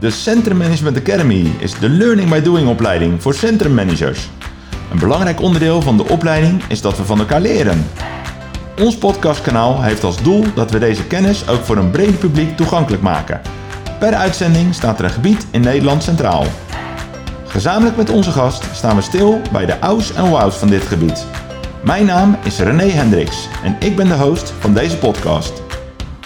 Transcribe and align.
De 0.00 0.10
Centrum 0.10 0.56
Management 0.56 0.96
Academy 0.96 1.52
is 1.58 1.78
de 1.78 1.88
Learning 1.88 2.30
by 2.30 2.40
Doing 2.40 2.68
opleiding 2.68 3.22
voor 3.22 3.34
centrummanagers. 3.34 4.28
Een 4.92 4.98
belangrijk 4.98 5.40
onderdeel 5.40 5.82
van 5.82 5.96
de 5.96 6.08
opleiding 6.08 6.62
is 6.68 6.80
dat 6.80 6.96
we 6.96 7.04
van 7.04 7.18
elkaar 7.18 7.40
leren. 7.40 7.86
Ons 8.78 8.98
podcastkanaal 8.98 9.82
heeft 9.82 10.04
als 10.04 10.22
doel 10.22 10.44
dat 10.54 10.70
we 10.70 10.78
deze 10.78 11.06
kennis 11.06 11.48
ook 11.48 11.64
voor 11.64 11.76
een 11.76 11.90
breed 11.90 12.18
publiek 12.18 12.56
toegankelijk 12.56 13.02
maken. 13.02 13.40
Per 13.98 14.14
uitzending 14.14 14.74
staat 14.74 14.98
er 14.98 15.04
een 15.04 15.10
gebied 15.10 15.46
in 15.50 15.60
Nederland 15.60 16.02
centraal. 16.02 16.44
Gezamenlijk 17.46 17.96
met 17.96 18.10
onze 18.10 18.30
gast 18.30 18.64
staan 18.72 18.96
we 18.96 19.02
stil 19.02 19.40
bij 19.52 19.66
de 19.66 19.80
ouds 19.80 20.12
en 20.12 20.28
wows 20.28 20.54
van 20.54 20.68
dit 20.68 20.82
gebied. 20.82 21.26
Mijn 21.84 22.06
naam 22.06 22.36
is 22.44 22.58
René 22.58 22.90
Hendricks 22.90 23.48
en 23.64 23.76
ik 23.80 23.96
ben 23.96 24.08
de 24.08 24.14
host 24.14 24.52
van 24.58 24.74
deze 24.74 24.96
podcast. 24.96 25.69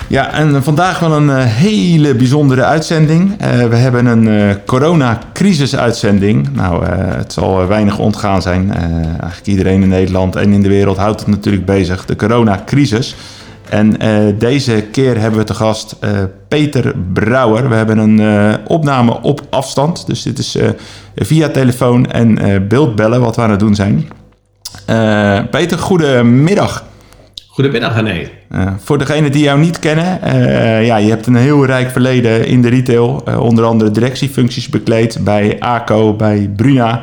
Ja, 0.09 0.33
en 0.33 0.63
vandaag 0.63 0.99
wel 0.99 1.13
een 1.13 1.29
uh, 1.29 1.45
hele 1.45 2.15
bijzondere 2.15 2.65
uitzending. 2.65 3.31
Uh, 3.31 3.67
we 3.67 3.77
hebben 3.77 4.07
een 4.07 4.27
uh, 4.27 4.55
coronacrisis-uitzending. 4.67 6.49
Nou, 6.53 6.85
het 6.95 7.33
zal 7.33 7.67
weinig 7.67 7.99
ontgaan 7.99 8.43
zijn. 8.43 8.73
eigenlijk 8.73 9.47
iedereen 9.47 9.83
in 9.83 9.89
Nederland 9.89 10.37
en 10.37 10.53
in 10.53 10.63
de 10.63 10.69
wereld 10.69 10.97
houdt 10.97 11.21
het 11.21 11.29
natuurlijk 11.29 11.65
bezig. 11.65 12.05
De 12.05 12.17
coronacrisis. 12.17 13.17
En 13.69 13.97
deze 14.39 14.85
keer 14.91 15.21
hebben 15.21 15.39
we 15.39 15.47
te 15.47 15.55
gast 15.55 15.97
Peter 16.49 16.95
Brouwer. 17.13 17.69
We 17.69 17.75
hebben 17.75 17.99
een 17.99 18.57
opname 18.67 19.23
op 19.23 19.41
afstand. 19.51 20.07
Dus 20.07 20.23
dit 20.23 20.39
is 20.39 20.59
via 21.17 21.49
telefoon 21.49 22.11
en 22.11 22.39
beeldbellen 22.69 23.21
wat 23.21 23.37
we 23.37 23.43
aan 23.43 23.51
het 23.51 23.61
doen 23.61 23.75
zijn. 23.75 24.09
Peter, 25.51 25.79
goedemiddag. 25.79 26.85
Goedemiddag, 27.55 27.95
René. 27.95 28.29
Uh, 28.51 28.67
voor 28.79 28.99
degenen 28.99 29.33
die 29.33 29.43
jou 29.43 29.61
niet 29.61 29.79
kennen, 29.79 30.21
uh, 30.25 30.87
ja, 30.87 30.97
je 30.97 31.09
hebt 31.09 31.27
een 31.27 31.37
heel 31.37 31.67
rijk 31.67 31.91
verleden 31.91 32.47
in 32.47 32.63
de 32.63 32.69
retail. 32.69 33.23
Uh, 33.29 33.41
onder 33.41 33.65
andere 33.65 33.91
directiefuncties 33.91 34.69
bekleed 34.69 35.19
bij 35.25 35.61
ACO, 35.61 36.15
bij 36.15 36.51
Bruna. 36.57 37.03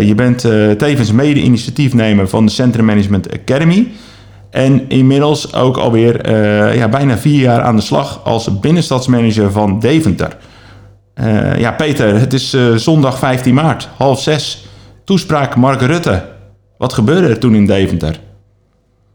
je 0.00 0.12
bent 0.16 0.40
tevens 0.78 1.12
mede-initiatiefnemer 1.12 2.28
van 2.28 2.46
de 2.46 2.52
Centrum 2.52 2.84
Management 2.84 3.28
Academy. 3.40 3.88
En 4.50 4.88
inmiddels 4.88 5.54
ook 5.54 5.76
alweer 5.76 6.32
ja, 6.76 6.88
bijna 6.88 7.18
vier 7.18 7.40
jaar 7.40 7.60
aan 7.60 7.76
de 7.76 7.82
slag 7.82 8.24
als 8.24 8.60
binnenstadsmanager 8.60 9.52
van 9.52 9.80
Deventer. 9.80 10.36
ja, 11.58 11.72
Peter, 11.72 12.20
het 12.20 12.32
is 12.32 12.56
zondag 12.74 13.18
15 13.18 13.54
maart, 13.54 13.88
half 13.96 14.20
zes. 14.20 14.66
Toespraak 15.04 15.56
Mark 15.56 15.80
Rutte. 15.80 16.24
Wat 16.78 16.92
gebeurde 16.92 17.28
er 17.28 17.38
toen 17.38 17.54
in 17.54 17.66
Deventer? 17.66 18.25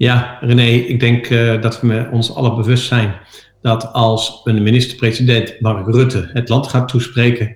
Ja, 0.02 0.38
René, 0.40 0.66
ik 0.66 1.00
denk 1.00 1.30
uh, 1.30 1.62
dat 1.62 1.82
we 1.82 2.08
ons 2.12 2.36
alle 2.36 2.56
bewust 2.56 2.88
zijn 2.88 3.14
dat 3.62 3.94
als 3.94 4.42
een 4.44 4.64
minister-president 4.64 5.56
Mark 5.60 5.88
Rutte 5.88 6.30
het 6.34 6.50
land 6.50 6.68
gaat 6.68 6.88
toespreken, 6.88 7.56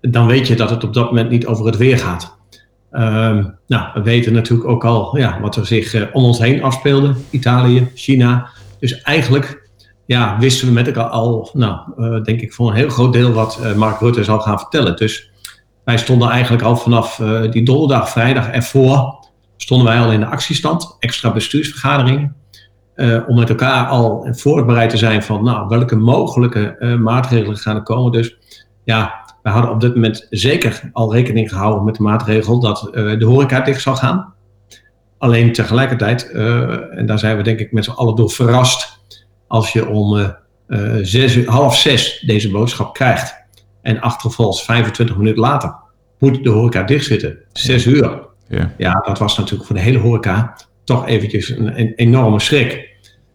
dan 0.00 0.26
weet 0.26 0.46
je 0.46 0.54
dat 0.54 0.70
het 0.70 0.84
op 0.84 0.94
dat 0.94 1.04
moment 1.04 1.30
niet 1.30 1.46
over 1.46 1.66
het 1.66 1.76
weer 1.76 1.98
gaat. 1.98 2.36
Uh, 2.92 3.00
nou, 3.66 3.88
we 3.94 4.02
weten 4.02 4.32
natuurlijk 4.32 4.68
ook 4.68 4.84
al 4.84 5.18
ja, 5.18 5.40
wat 5.40 5.56
er 5.56 5.66
zich 5.66 5.94
uh, 5.94 6.02
om 6.12 6.24
ons 6.24 6.38
heen 6.38 6.62
afspeelde. 6.62 7.14
Italië, 7.30 7.88
China. 7.94 8.48
Dus 8.80 9.02
eigenlijk 9.02 9.70
ja, 10.06 10.38
wisten 10.38 10.66
we 10.66 10.72
met 10.72 10.86
elkaar 10.86 11.08
al, 11.08 11.50
nou, 11.52 11.78
uh, 11.98 12.22
denk 12.22 12.40
ik 12.40 12.52
voor 12.52 12.68
een 12.68 12.76
heel 12.76 12.88
groot 12.88 13.12
deel 13.12 13.32
wat 13.32 13.74
Mark 13.76 14.00
Rutte 14.00 14.24
zal 14.24 14.40
gaan 14.40 14.58
vertellen. 14.58 14.96
Dus 14.96 15.30
wij 15.84 15.98
stonden 15.98 16.30
eigenlijk 16.30 16.62
al 16.62 16.76
vanaf 16.76 17.20
die 17.50 17.64
donderdag, 17.64 18.10
vrijdag 18.10 18.48
ervoor 18.48 19.22
stonden 19.56 19.86
wij 19.86 19.98
al 19.98 20.12
in 20.12 20.20
de 20.20 20.26
actiestand, 20.26 20.96
extra 20.98 21.32
bestuursvergaderingen. 21.32 22.36
Uh, 22.96 23.28
om 23.28 23.38
met 23.38 23.48
elkaar 23.48 23.86
al 23.86 24.28
voorbereid 24.30 24.90
te 24.90 24.96
zijn 24.96 25.22
van 25.22 25.44
nou, 25.44 25.68
welke 25.68 25.96
mogelijke 25.96 26.76
uh, 26.78 26.96
maatregelen 26.96 27.56
gaan 27.56 27.76
er 27.76 27.82
komen. 27.82 28.12
Dus 28.12 28.36
ja, 28.84 29.24
we 29.42 29.50
hadden 29.50 29.70
op 29.70 29.80
dit 29.80 29.94
moment 29.94 30.26
zeker 30.30 30.90
al 30.92 31.12
rekening 31.12 31.48
gehouden 31.48 31.84
met 31.84 31.94
de 31.94 32.02
maatregel 32.02 32.60
dat 32.60 32.90
uh, 32.92 33.18
de 33.18 33.24
horeca 33.24 33.60
dicht 33.60 33.82
zal 33.82 33.96
gaan. 33.96 34.34
Alleen 35.18 35.52
tegelijkertijd, 35.52 36.30
en 36.30 37.06
daar 37.06 37.18
zijn 37.18 37.36
we 37.36 37.42
denk 37.42 37.58
ik 37.58 37.72
met 37.72 37.84
z'n 37.84 37.90
allen 37.90 38.16
door 38.16 38.30
verrast, 38.30 39.00
als 39.46 39.72
je 39.72 39.88
om 39.88 40.34
zes, 41.02 41.44
half 41.46 41.76
zes 41.76 42.22
deze 42.26 42.50
boodschap 42.50 42.94
krijgt 42.94 43.34
en 43.82 44.00
achtervolgens 44.00 44.64
25 44.64 45.16
minuten 45.16 45.40
later 45.40 45.76
moet 46.18 46.44
de 46.44 46.50
horeca 46.50 46.82
dicht 46.82 47.04
zitten, 47.04 47.38
zes 47.52 47.86
uur. 47.86 48.26
Ja, 48.76 49.00
dat 49.00 49.18
was 49.18 49.38
natuurlijk 49.38 49.66
voor 49.66 49.76
de 49.76 49.82
hele 49.82 49.98
horeca 49.98 50.56
toch 50.84 51.06
eventjes 51.06 51.48
een, 51.48 51.80
een, 51.80 51.92
enorme 51.94 52.40
schrik. 52.40 52.92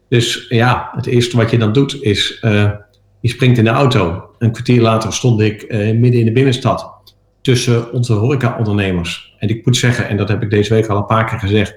Dus 0.10 0.46
ja, 0.50 0.90
het 0.96 1.06
eerste 1.06 1.38
wat 1.38 1.52
je 1.52 1.58
dan 1.58 1.74
doet 1.74 2.04
is, 2.04 2.40
uh, 2.42 2.72
je 3.22 3.30
springt 3.30 3.58
in 3.58 3.64
de 3.64 3.70
auto. 3.70 4.30
Een 4.38 4.52
kwartier 4.52 4.82
later 4.82 5.14
stond 5.14 5.42
ik 5.42 5.66
uh, 5.68 6.00
midden 6.00 6.20
in 6.20 6.26
de 6.26 6.32
binnenstad 6.32 6.98
tussen 7.42 7.94
onze 7.94 8.14
horeca-ondernemers. 8.14 9.36
En 9.38 9.50
ik 9.50 9.66
moet 9.66 9.78
zeggen, 9.78 10.08
en 10.08 10.18
dat 10.18 10.30
heb 10.30 10.44
ik 10.44 10.50
deze 10.50 10.74
week 10.74 10.88
al 10.88 10.98
een 10.98 11.06
paar 11.06 11.26
keer 11.26 11.40
gezegd, 11.40 11.76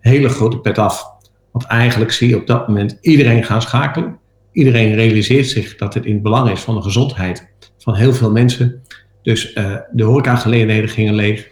hele 0.00 0.28
grote 0.28 0.58
pet 0.58 0.78
af. 0.78 1.04
Want 1.52 1.64
eigenlijk 1.64 2.12
zie 2.12 2.28
je 2.28 2.36
op 2.36 2.46
dat 2.46 2.68
moment 2.68 2.98
iedereen 3.00 3.44
gaan 3.44 3.62
schakelen. 3.62 4.18
Iedereen 4.52 4.94
realiseert 4.94 5.48
zich 5.48 5.76
dat 5.76 5.94
het 5.94 6.04
in 6.04 6.12
het 6.12 6.22
belang 6.22 6.50
is 6.50 6.60
van 6.60 6.74
de 6.74 6.82
gezondheid 6.82 7.50
van 7.78 7.94
heel 7.94 8.12
veel 8.12 8.30
mensen. 8.30 8.82
Dus 9.22 9.54
uh, 9.54 9.76
de 9.92 10.02
horecagelegenheden 10.02 10.88
gingen 10.88 11.14
leeg 11.14 11.48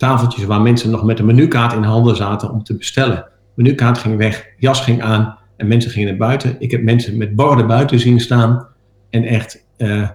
tafeltjes 0.00 0.44
waar 0.44 0.60
mensen 0.60 0.90
nog 0.90 1.04
met 1.04 1.18
een 1.18 1.26
menukaart 1.26 1.72
in 1.72 1.82
handen 1.82 2.16
zaten 2.16 2.50
om 2.50 2.62
te 2.62 2.76
bestellen. 2.76 3.28
Menukaart 3.54 3.98
ging 3.98 4.16
weg, 4.16 4.46
jas 4.58 4.80
ging 4.80 5.02
aan 5.02 5.38
en 5.56 5.68
mensen 5.68 5.90
gingen 5.90 6.08
naar 6.08 6.28
buiten. 6.28 6.56
Ik 6.58 6.70
heb 6.70 6.82
mensen 6.82 7.16
met 7.16 7.34
borden 7.34 7.66
buiten 7.66 7.98
zien 7.98 8.20
staan 8.20 8.66
en 9.10 9.24
echt 9.24 9.66
uh, 9.78 10.08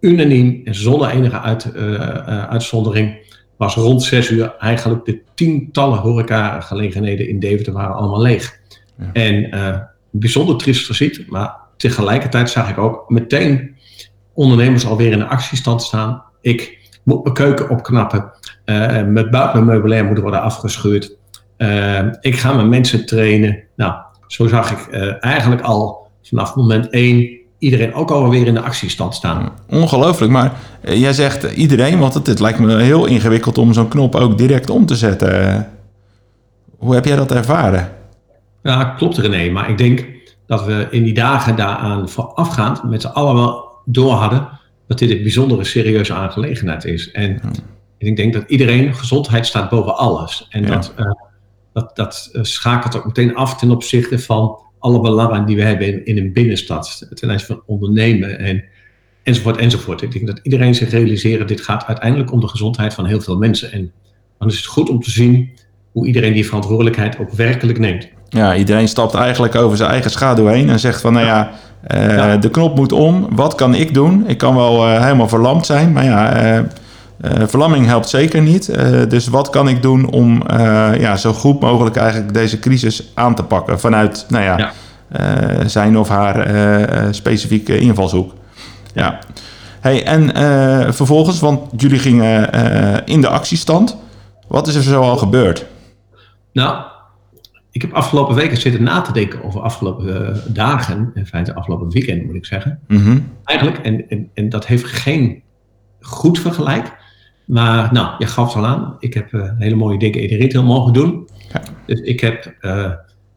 unaniem 0.00 0.60
en 0.64 0.74
zonder 0.74 1.10
enige 1.10 1.40
uit, 1.40 1.72
uh, 1.76 1.90
uh, 1.90 2.48
uitzondering 2.48 3.34
was 3.56 3.74
rond 3.74 4.02
zes 4.02 4.30
uur 4.30 4.56
eigenlijk 4.58 5.04
de 5.04 5.20
tientallen 5.34 5.98
horecagelegenheden 5.98 7.28
in 7.28 7.40
Deventer 7.40 7.72
waren 7.72 7.94
allemaal 7.94 8.22
leeg. 8.22 8.60
Ja. 8.98 9.12
En 9.12 9.90
bijzonder 10.10 10.56
triest 10.56 10.86
geziet, 10.86 11.24
maar 11.28 11.56
tegelijkertijd 11.76 12.50
zag 12.50 12.70
ik 12.70 12.78
ook 12.78 13.10
meteen 13.10 13.74
ondernemers 14.32 14.86
alweer 14.86 15.12
in 15.12 15.18
de 15.18 15.26
actiestand 15.26 15.82
staan. 15.82 16.22
Ik 16.40 16.78
moet 17.02 17.22
mijn 17.22 17.34
keuken 17.34 17.70
opknappen. 17.70 18.32
Uh, 18.72 19.06
mijn 19.06 19.30
buitenmeubilair 19.30 20.04
moet 20.04 20.18
worden 20.18 20.42
afgeschuurd. 20.42 21.16
Uh, 21.58 21.98
ik 22.20 22.36
ga 22.36 22.52
mijn 22.52 22.68
mensen 22.68 23.06
trainen. 23.06 23.62
Nou, 23.76 23.94
zo 24.26 24.48
zag 24.48 24.70
ik 24.70 24.88
uh, 24.90 25.24
eigenlijk 25.24 25.62
al 25.62 26.08
vanaf 26.22 26.54
moment 26.54 26.90
één 26.90 27.40
iedereen 27.58 27.94
ook 27.94 28.10
alweer 28.10 28.46
in 28.46 28.54
de 28.54 28.60
actiestand 28.60 29.14
staan. 29.14 29.52
Ongelooflijk, 29.68 30.32
maar 30.32 30.52
jij 30.80 31.12
zegt 31.12 31.52
iedereen, 31.52 31.98
want 31.98 32.14
het, 32.14 32.26
het 32.26 32.40
lijkt 32.40 32.58
me 32.58 32.76
heel 32.76 33.06
ingewikkeld 33.06 33.58
om 33.58 33.72
zo'n 33.72 33.88
knop 33.88 34.14
ook 34.14 34.38
direct 34.38 34.70
om 34.70 34.86
te 34.86 34.96
zetten. 34.96 35.68
Hoe 36.78 36.94
heb 36.94 37.04
jij 37.04 37.16
dat 37.16 37.32
ervaren? 37.32 37.88
Ja, 38.62 38.84
klopt 38.84 39.18
René, 39.18 39.50
maar 39.50 39.70
ik 39.70 39.78
denk 39.78 40.06
dat 40.46 40.64
we 40.64 40.86
in 40.90 41.02
die 41.02 41.14
dagen 41.14 41.56
daaraan 41.56 42.08
voorafgaand 42.08 42.82
met 42.84 43.02
z'n 43.02 43.06
allen 43.06 43.34
wel 43.34 43.70
door 43.84 44.12
hadden 44.12 44.48
dat 44.86 44.98
dit 44.98 45.10
een 45.10 45.22
bijzondere 45.22 45.64
serieuze 45.64 46.14
aangelegenheid 46.14 46.84
is. 46.84 47.10
En 47.10 47.40
ik 48.06 48.16
denk 48.16 48.32
dat 48.32 48.44
iedereen, 48.46 48.94
gezondheid 48.94 49.46
staat 49.46 49.70
boven 49.70 49.96
alles. 49.96 50.46
En 50.50 50.66
dat, 50.66 50.94
uh, 50.98 51.06
dat, 51.72 51.96
dat 51.96 52.30
uh, 52.32 52.42
schakelt 52.42 52.96
ook 52.96 53.06
meteen 53.06 53.34
af 53.34 53.56
ten 53.58 53.70
opzichte 53.70 54.18
van 54.18 54.58
alle 54.78 55.00
belangen 55.00 55.46
die 55.46 55.56
we 55.56 55.62
hebben 55.62 55.86
in, 55.86 56.06
in 56.06 56.18
een 56.18 56.32
binnenstad. 56.32 57.06
Ten 57.14 57.30
aanzien 57.30 57.46
van 57.46 57.62
ondernemen 57.66 58.38
en, 58.38 58.64
enzovoort 59.22 59.56
enzovoort. 59.56 60.02
Ik 60.02 60.12
denk 60.12 60.26
dat 60.26 60.40
iedereen 60.42 60.74
zich 60.74 60.90
realiseren, 60.90 61.46
dit 61.46 61.60
gaat 61.60 61.84
uiteindelijk 61.84 62.32
om 62.32 62.40
de 62.40 62.48
gezondheid 62.48 62.94
van 62.94 63.06
heel 63.06 63.20
veel 63.20 63.36
mensen. 63.36 63.72
En 63.72 63.92
dan 64.38 64.48
is 64.48 64.56
het 64.56 64.66
goed 64.66 64.88
om 64.88 65.00
te 65.00 65.10
zien 65.10 65.50
hoe 65.92 66.06
iedereen 66.06 66.32
die 66.32 66.46
verantwoordelijkheid 66.46 67.18
ook 67.18 67.32
werkelijk 67.32 67.78
neemt. 67.78 68.08
Ja, 68.28 68.56
iedereen 68.56 68.88
stapt 68.88 69.14
eigenlijk 69.14 69.54
over 69.54 69.76
zijn 69.76 69.90
eigen 69.90 70.10
schaduw 70.10 70.46
heen 70.46 70.68
en 70.68 70.80
zegt 70.80 71.00
van 71.00 71.12
nou 71.12 71.26
ja, 71.26 71.50
uh, 71.94 72.40
de 72.40 72.50
knop 72.50 72.76
moet 72.76 72.92
om. 72.92 73.28
Wat 73.30 73.54
kan 73.54 73.74
ik 73.74 73.94
doen? 73.94 74.28
Ik 74.28 74.38
kan 74.38 74.54
wel 74.54 74.88
uh, 74.88 75.02
helemaal 75.02 75.28
verlamd 75.28 75.66
zijn, 75.66 75.92
maar 75.92 76.04
ja, 76.04 76.54
uh, 76.58 76.64
verlamming 77.22 77.86
helpt 77.86 78.08
zeker 78.08 78.42
niet. 78.42 78.74
dus 79.10 79.28
wat 79.28 79.50
kan 79.50 79.68
ik 79.68 79.82
doen 79.82 80.10
om 80.10 80.42
ja, 80.98 81.16
zo 81.16 81.32
goed 81.32 81.60
mogelijk 81.60 81.96
eigenlijk 81.96 82.34
deze 82.34 82.58
crisis 82.58 83.10
aan 83.14 83.34
te 83.34 83.42
pakken 83.42 83.80
vanuit 83.80 84.26
nou 84.28 84.44
ja, 84.44 84.72
ja. 85.10 85.68
zijn 85.68 85.98
of 85.98 86.08
haar 86.08 87.14
specifieke 87.14 87.78
invalshoek? 87.78 88.34
Ja. 88.94 89.18
Hey, 89.80 90.04
en 90.04 90.34
vervolgens, 90.94 91.40
want 91.40 91.60
jullie 91.76 91.98
gingen 91.98 92.50
in 93.04 93.20
de 93.20 93.28
actiestand. 93.28 93.96
Wat 94.48 94.66
is 94.66 94.74
er 94.74 94.82
zo 94.82 95.02
al 95.02 95.16
gebeurd? 95.16 95.66
Nou, 96.52 96.84
ik 97.72 97.82
heb 97.82 97.92
afgelopen 97.92 98.34
weken 98.34 98.56
zitten 98.56 98.82
na 98.82 99.00
te 99.00 99.12
denken 99.12 99.44
over 99.44 99.60
afgelopen 99.60 100.40
dagen, 100.46 101.10
in 101.14 101.26
feite 101.26 101.54
afgelopen 101.54 101.90
weekend 101.90 102.24
moet 102.24 102.34
ik 102.34 102.46
zeggen. 102.46 102.78
Mm-hmm. 102.88 103.28
Eigenlijk, 103.44 103.78
en, 103.78 104.08
en, 104.08 104.30
en, 104.34 104.48
dat 104.48 104.66
heeft 104.66 104.84
geen 104.84 105.42
goed 106.00 106.38
vergelijk. 106.38 106.92
Maar 107.52 107.92
nou, 107.92 108.14
je 108.18 108.26
gaf 108.26 108.54
het 108.54 108.56
al 108.56 108.68
aan, 108.68 108.96
ik 108.98 109.14
heb 109.14 109.32
een 109.32 109.54
hele 109.58 109.74
mooie 109.74 109.98
dikke 109.98 110.20
in 110.20 110.28
de 110.28 110.36
retail 110.36 110.64
mogen 110.64 110.92
doen. 110.92 111.28
Ja. 111.52 111.62
Dus 111.86 112.00
ik 112.00 112.20
heb 112.20 112.54
uh, 112.60 112.90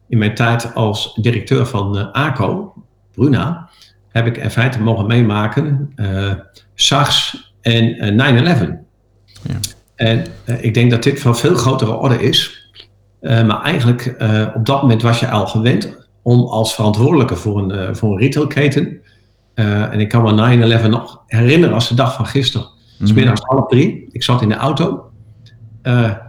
in 0.08 0.18
mijn 0.18 0.34
tijd 0.34 0.74
als 0.74 1.14
directeur 1.14 1.66
van 1.66 2.12
ACO, 2.12 2.74
Bruna, 3.12 3.68
heb 4.08 4.26
ik 4.26 4.36
in 4.36 4.50
feite 4.50 4.80
mogen 4.80 5.06
meemaken 5.06 5.92
SARS 6.74 7.52
en 7.60 8.12
9-11. 8.12 8.16
Ja. 9.42 9.58
En 9.94 10.24
ik 10.60 10.74
denk 10.74 10.90
dat 10.90 11.02
dit 11.02 11.20
van 11.20 11.36
veel 11.36 11.54
grotere 11.54 11.92
orde 11.92 12.22
is. 12.22 12.70
maar 13.20 13.62
eigenlijk 13.62 14.16
op 14.54 14.66
dat 14.66 14.82
moment 14.82 15.02
was 15.02 15.20
je 15.20 15.30
al 15.30 15.46
gewend 15.46 16.08
om 16.22 16.40
als 16.40 16.74
verantwoordelijke 16.74 17.36
voor 17.36 17.58
een, 17.58 17.96
voor 17.96 18.12
een 18.12 18.18
retailketen. 18.18 19.00
en 19.54 20.00
ik 20.00 20.08
kan 20.08 20.22
me 20.22 20.80
9-11 20.84 20.88
nog 20.88 21.22
herinneren 21.26 21.74
als 21.74 21.88
de 21.88 21.94
dag 21.94 22.14
van 22.14 22.26
gisteren. 22.26 22.74
Het 22.98 23.08
is 23.08 23.12
middags 23.12 23.40
half 23.40 23.68
drie. 23.68 24.08
Ik 24.10 24.22
zat 24.22 24.42
in 24.42 24.48
de 24.48 24.54
auto. 24.54 25.10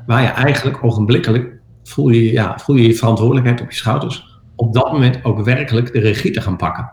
waar 0.05 0.21
je 0.21 0.27
eigenlijk 0.27 0.83
ogenblikkelijk 0.83 1.57
voel 1.83 2.09
je, 2.09 2.31
ja, 2.31 2.57
voel 2.57 2.75
je 2.75 2.87
je 2.87 2.93
verantwoordelijkheid 2.93 3.61
op 3.61 3.71
je 3.71 3.77
schouders. 3.77 4.39
Op 4.55 4.73
dat 4.73 4.91
moment 4.91 5.23
ook 5.23 5.43
werkelijk 5.43 5.93
de 5.93 5.99
regie 5.99 6.31
te 6.31 6.41
gaan 6.41 6.57
pakken. 6.57 6.91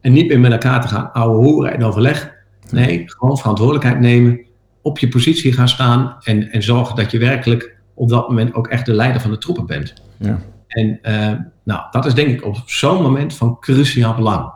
En 0.00 0.12
niet 0.12 0.28
meer 0.28 0.40
met 0.40 0.52
elkaar 0.52 0.80
te 0.80 0.88
gaan 0.88 1.12
ouwe 1.12 1.44
horen 1.44 1.74
en 1.74 1.84
overleg. 1.84 2.32
Nee, 2.70 3.04
gewoon 3.06 3.38
verantwoordelijkheid 3.38 4.00
nemen. 4.00 4.40
Op 4.82 4.98
je 4.98 5.08
positie 5.08 5.52
gaan 5.52 5.68
staan. 5.68 6.16
En, 6.22 6.50
en 6.50 6.62
zorgen 6.62 6.96
dat 6.96 7.10
je 7.10 7.18
werkelijk 7.18 7.76
op 7.94 8.08
dat 8.08 8.28
moment 8.28 8.54
ook 8.54 8.68
echt 8.68 8.86
de 8.86 8.92
leider 8.92 9.20
van 9.20 9.30
de 9.30 9.38
troepen 9.38 9.66
bent. 9.66 9.94
Ja. 10.16 10.40
En 10.66 10.98
uh, 11.02 11.38
nou, 11.62 11.82
dat 11.90 12.06
is 12.06 12.14
denk 12.14 12.28
ik 12.28 12.44
op 12.44 12.56
zo'n 12.66 13.02
moment 13.02 13.34
van 13.34 13.58
cruciaal 13.60 14.14
belang. 14.14 14.52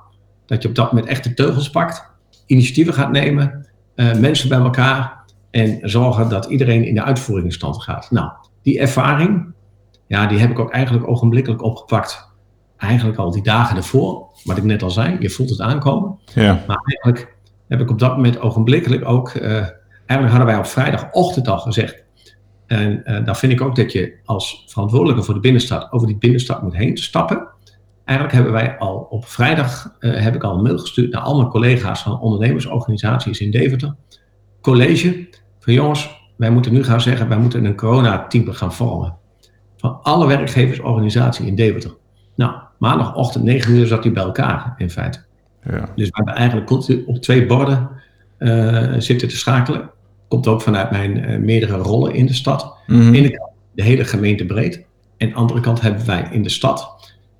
Dat 0.46 0.62
je 0.62 0.68
op 0.68 0.74
dat 0.74 0.92
moment 0.92 1.10
echt 1.10 1.24
de 1.24 1.34
teugels 1.34 1.70
pakt. 1.70 2.10
Initiatieven 2.46 2.94
gaat 2.94 3.10
nemen. 3.10 3.65
Uh, 3.96 4.14
mensen 4.14 4.48
bij 4.48 4.58
elkaar. 4.58 5.24
En 5.50 5.78
zorgen 5.82 6.28
dat 6.28 6.44
iedereen 6.44 6.84
in 6.84 6.94
de 6.94 7.02
uitvoeringsstand 7.02 7.82
gaat. 7.82 8.10
Nou, 8.10 8.30
die 8.62 8.78
ervaring, 8.78 9.52
ja, 10.06 10.26
die 10.26 10.38
heb 10.38 10.50
ik 10.50 10.58
ook 10.58 10.70
eigenlijk 10.70 11.08
ogenblikkelijk 11.08 11.62
opgepakt. 11.62 12.34
Eigenlijk 12.76 13.18
al 13.18 13.30
die 13.30 13.42
dagen 13.42 13.76
ervoor, 13.76 14.26
wat 14.44 14.56
ik 14.56 14.64
net 14.64 14.82
al 14.82 14.90
zei, 14.90 15.16
je 15.20 15.30
voelt 15.30 15.50
het 15.50 15.60
aankomen. 15.60 16.18
Ja. 16.34 16.64
Maar 16.66 16.78
eigenlijk 16.84 17.36
heb 17.68 17.80
ik 17.80 17.90
op 17.90 17.98
dat 17.98 18.16
moment 18.16 18.40
ogenblikkelijk 18.40 19.08
ook, 19.08 19.34
uh, 19.34 19.50
eigenlijk 20.06 20.30
hadden 20.30 20.46
wij 20.46 20.56
op 20.56 20.66
vrijdagochtend 20.66 21.48
al 21.48 21.58
gezegd. 21.58 22.04
En 22.66 23.02
uh, 23.04 23.24
dan 23.24 23.36
vind 23.36 23.52
ik 23.52 23.60
ook 23.60 23.76
dat 23.76 23.92
je 23.92 24.18
als 24.24 24.64
verantwoordelijke 24.68 25.22
voor 25.22 25.34
de 25.34 25.40
binnenstad 25.40 25.92
over 25.92 26.06
die 26.06 26.16
binnenstad 26.16 26.62
moet 26.62 26.76
heen 26.76 26.96
stappen. 26.96 27.48
Eigenlijk 28.06 28.36
hebben 28.36 28.52
wij 28.52 28.78
al 28.78 29.06
op 29.10 29.26
vrijdag, 29.26 29.96
uh, 30.00 30.22
heb 30.22 30.34
ik 30.34 30.42
al 30.42 30.54
een 30.54 30.62
mail 30.62 30.78
gestuurd 30.78 31.12
naar 31.12 31.22
al 31.22 31.36
mijn 31.36 31.48
collega's 31.48 32.02
van 32.02 32.20
ondernemersorganisaties 32.20 33.40
in 33.40 33.50
Deventer. 33.50 33.94
College, 34.60 35.28
van 35.58 35.72
jongens, 35.72 36.10
wij 36.36 36.50
moeten 36.50 36.72
nu 36.72 36.84
gaan 36.84 37.00
zeggen, 37.00 37.28
wij 37.28 37.38
moeten 37.38 37.64
een 37.64 37.76
corona-team 37.76 38.52
gaan 38.52 38.72
vormen 38.72 39.14
van 39.76 40.02
alle 40.02 40.26
werkgeversorganisaties 40.26 41.46
in 41.46 41.54
Deventer. 41.54 41.94
Nou, 42.34 42.52
maandagochtend 42.78 43.44
9 43.44 43.74
uur 43.74 43.86
zat 43.86 44.04
hij 44.04 44.12
bij 44.12 44.22
elkaar 44.22 44.74
in 44.76 44.90
feite. 44.90 45.18
Ja. 45.62 45.88
Dus 45.94 46.08
we 46.08 46.16
hebben 46.16 46.34
eigenlijk 46.34 46.70
op 47.06 47.18
twee 47.22 47.46
borden 47.46 47.88
uh, 48.38 48.92
zitten 48.98 49.28
te 49.28 49.36
schakelen. 49.36 49.90
Komt 50.28 50.46
ook 50.46 50.62
vanuit 50.62 50.90
mijn 50.90 51.16
uh, 51.16 51.38
meerdere 51.38 51.76
rollen 51.76 52.14
in 52.14 52.26
de 52.26 52.34
stad. 52.34 52.76
Mm 52.86 53.00
-hmm. 53.00 53.12
de, 53.12 53.50
de 53.72 53.82
hele 53.82 54.04
gemeente 54.04 54.44
breed. 54.44 54.84
En 55.16 55.26
aan 55.26 55.32
de 55.32 55.38
andere 55.38 55.60
kant 55.60 55.80
hebben 55.80 56.06
wij 56.06 56.28
in 56.30 56.42
de 56.42 56.48
stad 56.48 56.95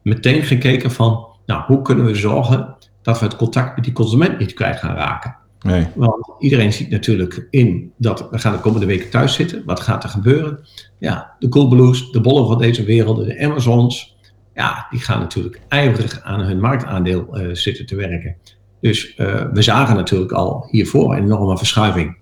meteen 0.07 0.43
gekeken 0.43 0.91
van, 0.91 1.27
nou, 1.47 1.63
hoe 1.67 1.83
kunnen 1.83 2.05
we 2.05 2.15
zorgen 2.15 2.77
dat 3.03 3.19
we 3.19 3.25
het 3.25 3.37
contact 3.37 3.75
met 3.75 3.85
die 3.85 3.93
consument 3.93 4.39
niet 4.39 4.55
kwijt 4.55 4.79
gaan 4.79 4.95
raken. 4.95 5.37
Nee. 5.61 5.87
Want 5.95 6.33
iedereen 6.39 6.73
ziet 6.73 6.91
natuurlijk 6.91 7.47
in 7.51 7.93
dat 7.97 8.29
we 8.31 8.39
gaan 8.39 8.53
de 8.53 8.59
komende 8.59 8.87
weken 8.87 9.11
thuis 9.11 9.35
zitten. 9.35 9.63
Wat 9.65 9.81
gaat 9.81 10.03
er 10.03 10.09
gebeuren? 10.09 10.59
Ja, 10.99 11.35
de 11.39 11.49
Coolblues, 11.49 12.11
de 12.11 12.21
bollen 12.21 12.47
van 12.47 12.59
deze 12.59 12.85
wereld, 12.85 13.27
de 13.27 13.41
Amazons. 13.45 14.17
Ja, 14.55 14.87
die 14.91 15.01
gaan 15.01 15.19
natuurlijk 15.19 15.61
ijverig 15.69 16.21
aan 16.23 16.41
hun 16.41 16.61
marktaandeel 16.61 17.41
uh, 17.41 17.55
zitten 17.55 17.87
te 17.87 17.97
werken. 17.97 18.37
Dus 18.81 19.19
uh, 19.19 19.45
we 19.53 19.63
zagen 19.63 19.97
natuurlijk 19.97 20.33
al 20.33 20.69
hiervoor 20.71 21.17
een 21.17 21.23
enorme 21.23 21.59
verschuiving 21.59 22.17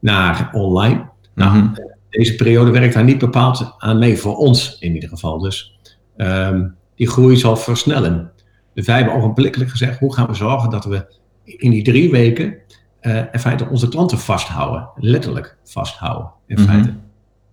naar 0.00 0.50
online. 0.52 1.08
Nou, 1.34 1.54
mm 1.54 1.60
-hmm. 1.60 1.74
deze 2.10 2.34
periode 2.34 2.70
werkt 2.70 2.94
daar 2.94 3.04
niet 3.04 3.18
bepaald 3.18 3.74
aan 3.78 3.98
mee, 3.98 4.16
voor 4.16 4.36
ons 4.36 4.76
in 4.80 4.94
ieder 4.94 5.08
geval. 5.08 5.38
Dus 5.38 5.78
um, 6.16 6.78
die 7.00 7.08
groei 7.08 7.36
zal 7.36 7.56
versnellen. 7.56 8.30
Dus 8.74 8.86
wij 8.86 8.96
hebben 8.96 9.14
ogenblikkelijk 9.14 9.70
gezegd, 9.70 9.98
hoe 9.98 10.14
gaan 10.14 10.26
we 10.26 10.34
zorgen 10.34 10.70
dat 10.70 10.84
we 10.84 11.06
in 11.44 11.70
die 11.70 11.82
drie 11.82 12.10
weken 12.10 12.54
uh, 13.02 13.16
in 13.32 13.38
feite 13.38 13.68
onze 13.68 13.88
klanten 13.88 14.18
vasthouden. 14.18 14.88
Letterlijk 14.96 15.56
vasthouden, 15.64 16.30
in 16.46 16.60
mm 16.60 16.64
-hmm. 16.64 16.72
feite. 16.72 16.94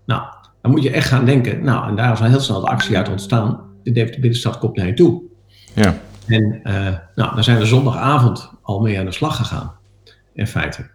Nou, 0.05 0.21
dan 0.61 0.71
moet 0.71 0.83
je 0.83 0.91
echt 0.91 1.07
gaan 1.07 1.25
denken. 1.25 1.63
Nou, 1.63 1.87
en 1.87 1.95
daar 1.95 2.13
is 2.13 2.19
al 2.19 2.27
heel 2.27 2.39
snel 2.39 2.59
de 2.59 2.67
actie 2.67 2.97
uit 2.97 3.09
ontstaan. 3.09 3.59
De 3.83 3.91
Deventer 3.91 4.21
Binnenstad 4.21 4.57
komt 4.57 4.75
naar 4.75 4.87
je 4.87 4.93
toe. 4.93 5.21
Ja. 5.73 5.97
En 6.25 6.59
uh, 6.63 6.73
nou, 7.15 7.35
dan 7.35 7.43
zijn 7.43 7.57
we 7.57 7.65
zondagavond 7.65 8.51
al 8.61 8.79
mee 8.79 8.99
aan 8.99 9.05
de 9.05 9.11
slag 9.11 9.35
gegaan. 9.35 9.71
In 10.33 10.47
feite. 10.47 10.89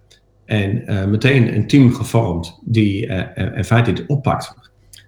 En 0.45 0.93
uh, 0.93 1.05
meteen 1.05 1.55
een 1.55 1.67
team 1.67 1.95
gevormd 1.95 2.59
die 2.65 3.07
in 3.55 3.65
feite 3.65 3.93
dit 3.93 4.07
oppakt. 4.07 4.55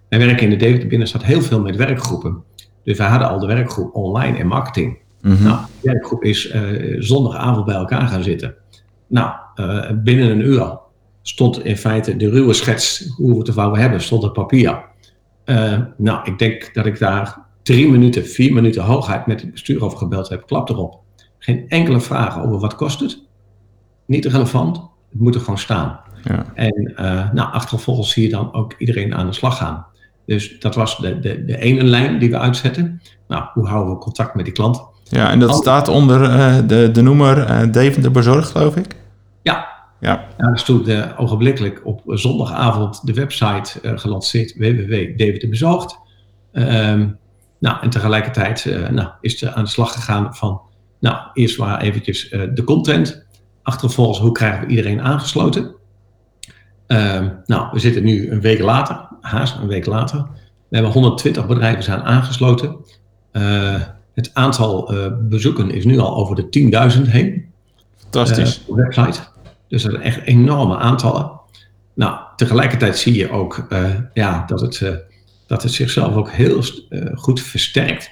Wij 0.08 0.19
werken 0.19 0.43
in 0.43 0.50
de 0.50 0.56
Deventer 0.56 0.88
Binnenstad 0.88 1.25
heel 1.25 1.43
veel 1.43 1.61
met 1.61 1.76
werkgroepen. 1.76 2.43
Dus 2.84 2.98
wij 2.98 3.08
hadden 3.08 3.28
al 3.28 3.38
de 3.38 3.46
werkgroep 3.46 3.94
online 3.94 4.38
en 4.38 4.46
marketing. 4.46 4.98
Mm 5.20 5.34
-hmm. 5.34 5.44
Nou, 5.44 5.58
de 5.81 5.90
werkgroep 5.90 6.25
is 6.25 6.54
zondagavond 6.98 7.64
bij 7.64 7.75
elkaar 7.75 8.08
gaan 8.08 8.22
zitten. 8.22 8.54
Nou, 9.06 9.34
uh, 9.56 9.90
binnen 10.02 10.31
een 10.31 10.40
uur 10.40 10.78
stond 11.22 11.64
in 11.64 11.76
feite 11.76 12.16
de 12.16 12.31
ruwe 12.31 12.52
schets 12.52 13.12
hoe 13.16 13.31
we 13.31 13.38
het 13.38 13.48
ervan 13.48 13.78
hebben, 13.78 14.00
stond 14.00 14.25
op 14.25 14.32
papier. 14.32 14.84
Uh, 15.44 15.78
nou, 15.96 16.20
ik 16.25 16.38
denk 16.38 16.75
dat 16.75 16.86
ik 16.86 16.98
daar 16.98 17.38
drie 17.62 17.90
minuten, 17.90 18.26
vier 18.26 18.52
minuten 18.52 18.82
hoogheid 18.82 19.26
met 19.26 19.40
het 19.40 19.50
bestuur 19.50 19.84
over 19.84 19.98
gebeld 19.98 20.28
heb. 20.28 20.46
Klap 20.46 20.69
erop. 20.69 21.00
Geen 21.38 21.69
enkele 21.69 22.00
vraag 22.00 22.42
over 22.42 22.58
wat 22.58 22.75
kost 22.75 23.00
het. 23.00 23.22
Niet 24.06 24.25
relevant. 24.25 24.76
Het 25.10 25.20
moet 25.20 25.34
er 25.34 25.40
gewoon 25.40 25.58
staan. 25.58 26.00
Ja. 26.25 26.52
En 26.54 26.92
nou, 27.32 27.52
achtervolgens 27.52 28.10
zie 28.10 28.22
je 28.22 28.31
dan 28.31 28.52
ook 28.52 28.75
iedereen 28.78 29.14
aan 29.14 29.26
de 29.26 29.32
slag 29.32 29.56
gaan. 29.56 29.86
Dus 30.26 30.59
dat 30.59 30.75
was 30.75 30.99
de, 30.99 31.19
de, 31.19 31.44
de 31.44 31.59
ene 31.59 31.82
lijn 31.82 32.19
die 32.19 32.31
we 32.31 32.38
uitzetten. 32.38 33.03
Nou, 33.29 33.44
hoe 33.53 33.67
houden 33.69 33.94
we 33.94 34.00
contact 34.00 34.35
met 34.35 34.44
die 34.44 34.55
klant? 34.55 34.85
Ja, 35.05 35.31
en 35.31 35.38
dat 35.38 35.55
staat 35.55 35.88
onder 35.88 36.23
uh, 36.23 36.56
de, 36.67 36.91
de 36.91 37.03
noemer 37.03 37.50
uh, 37.50 37.73
Deventer 37.73 38.11
Bezorgd, 38.11 38.50
geloof 38.50 38.76
ik? 38.76 38.97
Ja. 39.43 39.69
Ja. 40.00 40.25
ja 40.38 40.50
dus 40.50 40.62
toen 40.62 40.91
uh, 40.91 41.05
ogenblikkelijk 41.17 41.81
op 41.85 42.03
zondagavond 42.06 43.06
de 43.06 43.12
website 43.12 43.81
gelanceerd, 43.82 44.55
www.deventerbezorgd. 44.56 45.99
Um, 46.53 47.19
nou, 47.59 47.82
en 47.82 47.91
tegelijkertijd 47.91 48.65
nou, 48.91 49.09
is 49.20 49.43
er 49.43 49.53
aan 49.53 49.65
de 49.65 49.70
slag 49.70 49.93
gegaan 49.93 50.35
van, 50.35 50.61
nou, 51.00 51.17
eerst 51.32 51.59
maar 51.59 51.81
eventjes 51.81 52.29
de 52.55 52.65
content. 52.65 53.27
Achtervolgens, 53.62 54.19
hoe 54.19 54.32
krijgen 54.32 54.61
we 54.61 54.70
iedereen 54.70 55.03
aangesloten? 55.03 55.75
Um, 56.87 57.41
nou, 57.44 57.69
we 57.72 57.79
zitten 57.79 58.05
nu 58.05 58.31
een 58.31 58.41
week 58.41 58.60
later, 58.60 59.08
haast 59.24 59.56
een 59.56 59.66
week 59.66 59.86
later. 59.86 60.26
We 60.69 60.76
hebben 60.81 60.93
120 60.93 61.46
bedrijven 61.46 61.82
zijn 61.82 62.02
aangesloten. 62.02 62.76
Uh, 63.32 63.81
het 64.14 64.31
aantal 64.32 64.94
uh, 64.94 65.06
bezoeken 65.20 65.70
is 65.70 65.84
nu 65.84 65.98
al 65.98 66.16
over 66.16 66.36
de 66.36 66.96
10.000 66.96 67.10
heen. 67.10 67.44
Fantastisch. 67.96 68.60
Uh, 68.62 68.69
op 68.69 68.76
de 68.76 68.82
website. 68.82 69.20
Dus 69.69 69.82
dat 69.82 69.93
zijn 69.93 70.04
echt 70.04 70.20
enorme 70.22 70.76
aantallen. 70.76 71.31
Nou, 71.94 72.19
tegelijkertijd 72.36 72.98
zie 72.98 73.14
je 73.14 73.31
ook 73.31 73.66
ja, 74.12 74.44
dat, 74.46 74.60
het, 74.60 75.04
dat 75.46 75.62
het 75.62 75.72
zichzelf 75.72 76.14
ook 76.14 76.31
heel 76.31 76.62
goed 77.14 77.40
versterkt. 77.40 78.10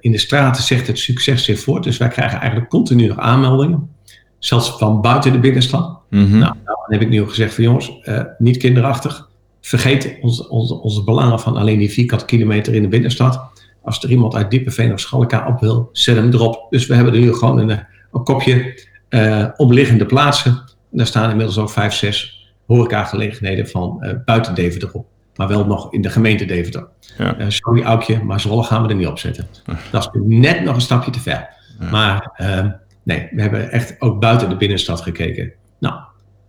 in 0.00 0.12
de 0.12 0.18
straten 0.18 0.62
zegt 0.62 0.86
het 0.86 0.98
succes 0.98 1.44
zich 1.44 1.60
voort. 1.60 1.84
Dus 1.84 1.96
wij 1.96 2.08
krijgen 2.08 2.38
eigenlijk 2.38 2.70
continu 2.70 3.06
nog 3.06 3.18
aanmeldingen. 3.18 3.90
Zelfs 4.38 4.70
van 4.78 5.00
buiten 5.00 5.32
de 5.32 5.38
binnenstad. 5.38 5.98
Mm 6.10 6.26
-hmm. 6.26 6.38
Nou, 6.38 6.54
dan 6.64 6.76
heb 6.86 7.00
ik 7.00 7.08
nu 7.08 7.20
ook 7.20 7.28
gezegd 7.28 7.54
van 7.54 7.64
jongens, 7.64 7.92
niet 8.38 8.56
kinderachtig. 8.56 9.30
Vergeet 9.62 10.18
onze, 10.20 10.48
onze, 10.48 10.74
onze 10.74 11.04
belangen 11.04 11.40
van 11.40 11.56
alleen 11.56 11.78
die 11.78 11.90
vierkante 11.90 12.24
kilometer 12.24 12.74
in 12.74 12.82
de 12.82 12.88
binnenstad 12.88 13.50
als 13.82 14.02
er 14.02 14.10
iemand 14.10 14.34
uit 14.34 14.50
Diepenveen 14.50 14.92
of 14.92 15.00
Schalka 15.00 15.46
op 15.48 15.60
wil, 15.60 15.88
zet 15.92 16.16
hem 16.16 16.32
erop. 16.32 16.66
Dus 16.70 16.86
we 16.86 16.94
hebben 16.94 17.14
er 17.14 17.20
nu 17.20 17.34
gewoon 17.34 17.58
een, 17.58 17.86
een 18.12 18.24
kopje 18.24 18.84
uh, 19.10 19.48
omliggende 19.56 20.06
plaatsen. 20.06 20.52
En 20.90 20.98
daar 20.98 21.06
staan 21.06 21.30
inmiddels 21.30 21.58
ook 21.58 21.70
vijf, 21.70 21.92
zes 21.92 22.46
horecagelegenheden 22.66 23.68
van 23.68 23.98
uh, 24.00 24.10
buiten 24.24 24.54
Deventer 24.54 24.90
op. 24.92 25.06
Maar 25.36 25.48
wel 25.48 25.66
nog 25.66 25.92
in 25.92 26.02
de 26.02 26.10
gemeente 26.10 26.44
Deventer. 26.44 26.88
Ja. 27.18 27.38
Uh, 27.38 27.44
sorry 27.48 27.82
Aukje, 27.82 28.24
maar 28.24 28.40
Zwolle 28.40 28.62
gaan 28.62 28.82
we 28.82 28.88
er 28.88 28.94
niet 28.94 29.06
op 29.06 29.18
zetten. 29.18 29.46
Dat 29.90 30.10
is 30.12 30.20
net 30.24 30.64
nog 30.64 30.74
een 30.74 30.80
stapje 30.80 31.10
te 31.10 31.20
ver. 31.20 31.48
Ja. 31.80 31.90
Maar 31.90 32.38
uh, 32.40 32.66
nee, 33.02 33.28
we 33.30 33.40
hebben 33.42 33.70
echt 33.70 34.00
ook 34.00 34.20
buiten 34.20 34.48
de 34.48 34.56
binnenstad 34.56 35.00
gekeken. 35.00 35.52
Nou, 35.78 35.94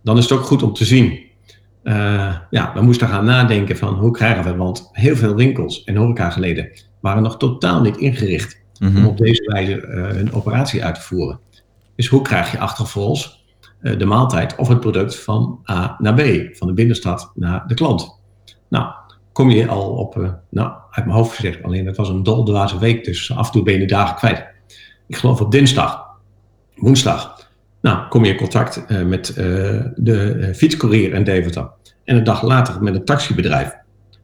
dan 0.02 0.16
is 0.18 0.22
het 0.22 0.38
ook 0.38 0.44
goed 0.44 0.62
om 0.62 0.72
te 0.72 0.84
zien. 0.84 1.20
Uh, 1.84 2.36
ja, 2.50 2.72
we 2.74 2.80
moesten 2.80 3.08
gaan 3.08 3.24
nadenken 3.24 3.76
van 3.76 3.94
hoe 3.94 4.10
krijgen 4.10 4.44
we, 4.44 4.56
want 4.56 4.88
heel 4.92 5.16
veel 5.16 5.34
winkels 5.34 5.84
en 5.84 5.96
horecageleden 5.96 6.70
waren 7.00 7.22
nog 7.22 7.36
totaal 7.36 7.80
niet 7.80 7.96
ingericht 7.96 8.62
mm 8.78 8.88
-hmm. 8.88 8.96
om 8.96 9.06
op 9.06 9.18
deze 9.18 9.50
wijze 9.52 9.86
uh, 9.86 10.20
een 10.20 10.32
operatie 10.32 10.84
uit 10.84 10.94
te 10.94 11.00
voeren. 11.00 11.40
Dus 11.96 12.06
hoe 12.06 12.22
krijg 12.22 12.52
je 12.52 12.58
achtervolgens 12.58 13.44
uh, 13.80 13.98
de 13.98 14.04
maaltijd 14.04 14.56
of 14.56 14.68
het 14.68 14.80
product 14.80 15.16
van 15.16 15.60
A 15.70 15.96
naar 15.98 16.14
B, 16.14 16.20
van 16.56 16.66
de 16.66 16.74
binnenstad 16.74 17.32
naar 17.34 17.66
de 17.66 17.74
klant? 17.74 18.20
Nou, 18.68 18.92
kom 19.32 19.50
je 19.50 19.68
al 19.68 19.90
op, 19.90 20.38
nou, 20.50 20.72
uit 20.90 21.06
mijn 21.06 21.18
hoofd 21.18 21.34
gezegd, 21.34 21.62
alleen 21.62 21.86
het 21.86 21.96
was 21.96 22.08
een 22.08 22.22
doldwaze 22.22 22.78
week, 22.78 23.04
dus 23.04 23.32
af 23.32 23.46
en 23.46 23.52
toe 23.52 23.62
ben 23.62 23.72
je 23.72 23.78
de 23.78 23.86
dagen 23.86 24.16
kwijt. 24.16 24.46
Ik 25.06 25.16
geloof 25.16 25.40
op 25.40 25.52
dinsdag 25.52 26.04
woensdag. 26.74 27.33
Nou, 27.84 28.08
kom 28.08 28.24
je 28.24 28.30
in 28.30 28.36
contact 28.36 28.84
met 29.06 29.32
de 29.96 30.50
fietscourier 30.54 31.14
in 31.14 31.24
Deventer. 31.24 31.70
En 32.04 32.16
een 32.16 32.24
dag 32.24 32.42
later 32.42 32.82
met 32.82 32.94
een 32.94 33.04
taxibedrijf. 33.04 33.76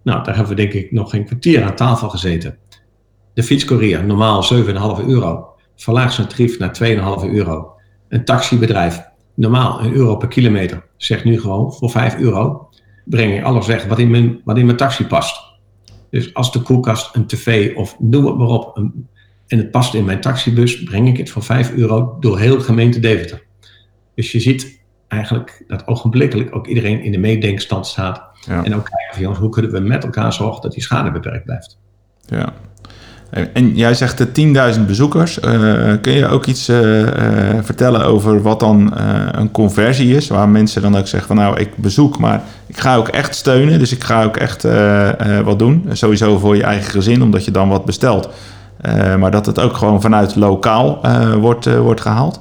Nou, 0.03 0.25
daar 0.25 0.37
hebben 0.37 0.57
we 0.57 0.63
denk 0.63 0.73
ik 0.73 0.93
nog 0.93 1.11
geen 1.11 1.25
kwartier 1.25 1.63
aan 1.63 1.75
tafel 1.75 2.09
gezeten. 2.09 2.57
De 3.35 3.43
fietscourier, 3.43 4.05
normaal 4.05 4.45
7,5 4.55 5.07
euro, 5.07 5.49
verlaagt 5.77 6.15
zijn 6.15 6.27
tarief 6.27 6.59
naar 6.59 6.79
2,5 7.23 7.31
euro. 7.33 7.73
Een 8.09 8.25
taxibedrijf, 8.25 9.03
normaal 9.35 9.81
een 9.81 9.93
euro 9.93 10.17
per 10.17 10.29
kilometer, 10.29 10.85
zegt 10.97 11.25
nu 11.25 11.41
gewoon 11.41 11.73
voor 11.73 11.91
5 11.91 12.17
euro 12.17 12.69
breng 13.05 13.37
ik 13.37 13.45
alles 13.45 13.67
weg 13.67 13.85
wat 13.85 13.99
in 13.99 14.11
mijn, 14.11 14.41
wat 14.45 14.59
in 14.59 14.65
mijn 14.65 14.77
taxi 14.77 15.07
past. 15.07 15.41
Dus 16.11 16.35
als 16.35 16.53
de 16.53 16.61
koelkast, 16.61 17.15
een 17.15 17.27
tv 17.27 17.77
of 17.77 17.97
noem 17.99 18.27
het 18.27 18.37
maar 18.37 18.49
op, 18.49 18.77
en 19.47 19.59
het 19.59 19.71
past 19.71 19.95
in 19.95 20.05
mijn 20.05 20.21
taxibus, 20.21 20.83
breng 20.83 21.09
ik 21.09 21.17
het 21.17 21.31
voor 21.31 21.43
5 21.43 21.73
euro 21.73 22.17
door 22.21 22.39
heel 22.39 22.61
gemeente 22.61 23.01
Deventer. 23.01 23.49
Dus 24.15 24.33
je 24.33 24.41
ziet 24.41 24.79
eigenlijk 25.09 25.65
dat 25.67 25.87
ogenblikkelijk 25.87 26.55
ook 26.55 26.67
iedereen 26.67 27.03
in 27.03 27.13
de 27.13 27.19
meedenkstand 27.19 27.87
staat. 27.87 28.23
Ja. 28.47 28.65
En 28.65 28.75
ook 28.75 28.85
kijken 28.85 29.13
van 29.13 29.23
jongens, 29.23 29.41
hoe 29.41 29.51
kunnen 29.51 29.71
we 29.71 29.81
met 29.81 30.05
elkaar 30.05 30.33
zorgen 30.33 30.63
dat 30.63 30.73
die 30.73 30.83
schade 30.83 31.11
beperkt 31.11 31.45
blijft. 31.45 31.79
Ja. 32.27 32.53
En 33.31 33.75
jij 33.77 33.95
zegt 33.95 34.35
de 34.35 34.75
10.000 34.77 34.87
bezoekers. 34.87 35.39
Uh, 35.39 35.93
kun 36.01 36.13
je 36.13 36.27
ook 36.27 36.47
iets 36.47 36.69
uh, 36.69 37.01
uh, 37.01 37.09
vertellen 37.63 38.05
over 38.05 38.43
wat 38.43 38.61
dan 38.61 38.93
een 39.33 39.51
conversie 39.51 40.17
is? 40.17 40.29
Waar 40.29 40.49
mensen 40.49 40.83
dan 40.83 40.97
ook 40.97 41.07
zeggen 41.07 41.29
van 41.29 41.37
nou, 41.37 41.61
ik 41.61 41.77
bezoek, 41.77 42.19
maar 42.19 42.43
ik 42.67 42.79
ga 42.79 42.97
ook 42.97 43.09
echt 43.09 43.35
steunen. 43.35 43.79
Dus 43.79 43.93
ik 43.93 44.05
ga 44.05 44.25
ook 44.25 44.37
echt 44.37 44.67
wat 45.45 45.59
doen. 45.59 45.89
Sowieso 45.93 46.39
voor 46.39 46.57
je 46.57 46.63
eigen 46.63 46.91
gezin, 46.91 47.23
omdat 47.23 47.45
je 47.45 47.51
dan 47.51 47.69
wat 47.69 47.85
bestelt. 47.85 48.29
maar 49.19 49.31
dat 49.31 49.47
het 49.47 49.61
ook 49.61 49.77
gewoon 49.77 50.01
vanuit 50.01 50.37
lokaal 50.37 51.01
wordt, 51.39 51.77
wordt 51.77 52.01
gehaald. 52.01 52.41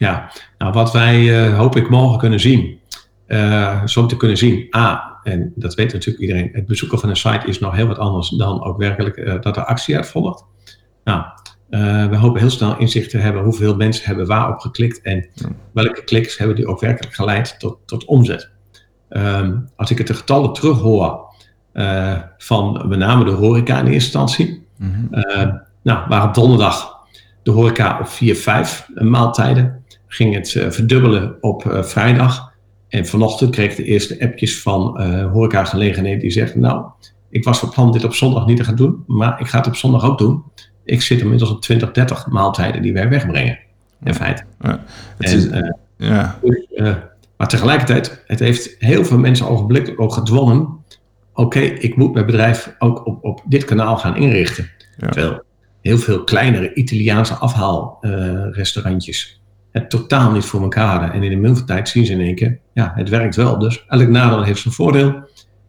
Ja, 0.00 0.32
nou 0.58 0.72
wat 0.72 0.92
wij 0.92 1.48
hoop 1.50 1.76
ik 1.76 1.90
morgen 1.90 2.18
kunnen 2.18 2.40
zien. 2.40 2.78
zo 3.84 4.06
te 4.06 4.16
kunnen 4.16 4.36
zien. 4.36 4.76
A, 4.76 5.10
en 5.22 5.52
dat 5.56 5.74
weet 5.74 5.92
natuurlijk 5.92 6.20
iedereen, 6.22 6.50
het 6.52 6.66
bezoeken 6.66 6.98
van 6.98 7.08
een 7.08 7.16
site 7.16 7.46
is 7.46 7.58
nog 7.58 7.74
heel 7.74 7.86
wat 7.86 7.98
anders 7.98 8.28
dan 8.28 8.64
ook 8.64 8.78
werkelijk 8.78 9.16
uh, 9.16 9.40
dat 9.40 9.56
er 9.56 9.64
actie 9.64 9.96
uit 9.96 10.06
volgt. 10.06 10.44
Nou, 11.04 11.24
uh, 11.70 12.06
we 12.06 12.16
hopen 12.16 12.40
heel 12.40 12.50
snel 12.50 12.78
inzicht 12.78 13.10
te 13.10 13.18
hebben 13.18 13.42
hoeveel 13.42 13.76
mensen 13.76 14.06
hebben 14.06 14.26
waarop 14.26 14.58
geklikt 14.58 15.00
en 15.00 15.28
welke 15.72 16.04
kliks 16.04 16.38
hebben 16.38 16.56
die 16.56 16.66
ook 16.66 16.80
werkelijk 16.80 17.14
geleid 17.14 17.58
tot, 17.58 17.78
tot 17.86 18.04
omzet. 18.04 18.50
Um, 19.10 19.68
als 19.76 19.90
ik 19.90 19.98
het 19.98 20.06
de 20.06 20.14
getallen 20.14 20.52
terughoor 20.52 21.34
uh, 21.72 22.18
van 22.38 22.84
met 22.88 22.98
name 22.98 23.24
de 23.24 23.30
horeca 23.30 23.78
in 23.78 23.86
eerste 23.86 23.94
instantie. 23.94 24.66
Mm 24.76 24.92
-hmm. 25.10 25.62
nou, 25.82 26.08
waar 26.08 26.24
op 26.24 26.34
donderdag 26.34 26.98
de 27.42 27.50
horeca 27.50 27.98
op 28.00 28.08
4, 28.08 28.36
5 28.36 28.88
maaltijden 28.94 29.79
ging 30.12 30.34
het 30.34 30.50
verdubbelen 30.68 31.36
op 31.40 31.78
vrijdag. 31.82 32.50
En 32.90 33.06
vanochtend 33.06 33.50
kreeg 33.50 33.70
ik 33.70 33.76
de 33.76 33.84
eerste 33.84 34.20
appjes 34.20 34.62
van 34.62 35.00
uh, 35.00 35.32
horecagelegenheden 35.32 36.20
die 36.20 36.30
zeggen, 36.30 36.60
nou, 36.60 36.84
ik 37.28 37.44
was 37.44 37.58
van 37.58 37.70
plan 37.70 37.92
dit 37.92 38.04
op 38.04 38.14
zondag 38.14 38.46
niet 38.46 38.56
te 38.56 38.64
gaan 38.64 38.76
doen, 38.76 39.04
maar 39.06 39.40
ik 39.40 39.46
ga 39.46 39.58
het 39.58 39.66
op 39.66 39.76
zondag 39.76 40.04
ook 40.04 40.18
doen. 40.18 40.42
Ik 40.84 41.02
zit 41.02 41.20
inmiddels 41.20 41.50
op 41.50 41.60
20, 41.60 41.90
30 41.90 42.26
maaltijden 42.26 42.82
die 42.82 42.92
wij 42.92 43.08
wegbrengen, 43.08 43.58
in 44.04 44.14
feite. 44.14 44.42
Ja, 44.60 44.84
en, 45.18 45.36
is, 45.36 45.46
uh, 45.46 45.70
ja. 45.96 46.38
Dus, 46.42 46.66
uh, 46.74 46.94
maar 47.36 47.48
tegelijkertijd, 47.48 48.22
het 48.26 48.38
heeft 48.38 48.76
heel 48.78 49.04
veel 49.04 49.18
mensen 49.18 49.48
ogenblikkelijk 49.48 50.00
ook 50.00 50.12
gedwongen, 50.12 50.68
oké, 51.34 51.60
ik 51.60 51.96
moet 51.96 52.12
mijn 52.12 52.26
bedrijf 52.26 52.74
ook 52.78 53.06
op, 53.06 53.24
op 53.24 53.42
dit 53.44 53.64
kanaal 53.64 53.96
gaan 53.96 54.16
inrichten. 54.16 54.70
Ja. 54.96 55.08
Terwijl 55.08 55.42
heel 55.80 55.98
veel 55.98 56.24
kleinere 56.24 56.74
Italiaanse 56.74 57.34
afhaalrestaurantjes 57.34 59.39
het 59.72 59.90
totaal 59.90 60.30
niet 60.30 60.44
voor 60.44 60.62
elkaar. 60.62 61.14
En 61.14 61.22
in 61.22 61.30
de 61.30 61.36
middel 61.36 61.64
tijd 61.64 61.88
zien 61.88 62.06
ze 62.06 62.12
in 62.12 62.20
één 62.20 62.34
keer, 62.34 62.58
ja, 62.72 62.92
het 62.94 63.08
werkt 63.08 63.36
wel. 63.36 63.58
Dus 63.58 63.84
elk 63.88 64.08
nadeel 64.08 64.42
heeft 64.42 64.60
zijn 64.60 64.74
voordeel. 64.74 65.14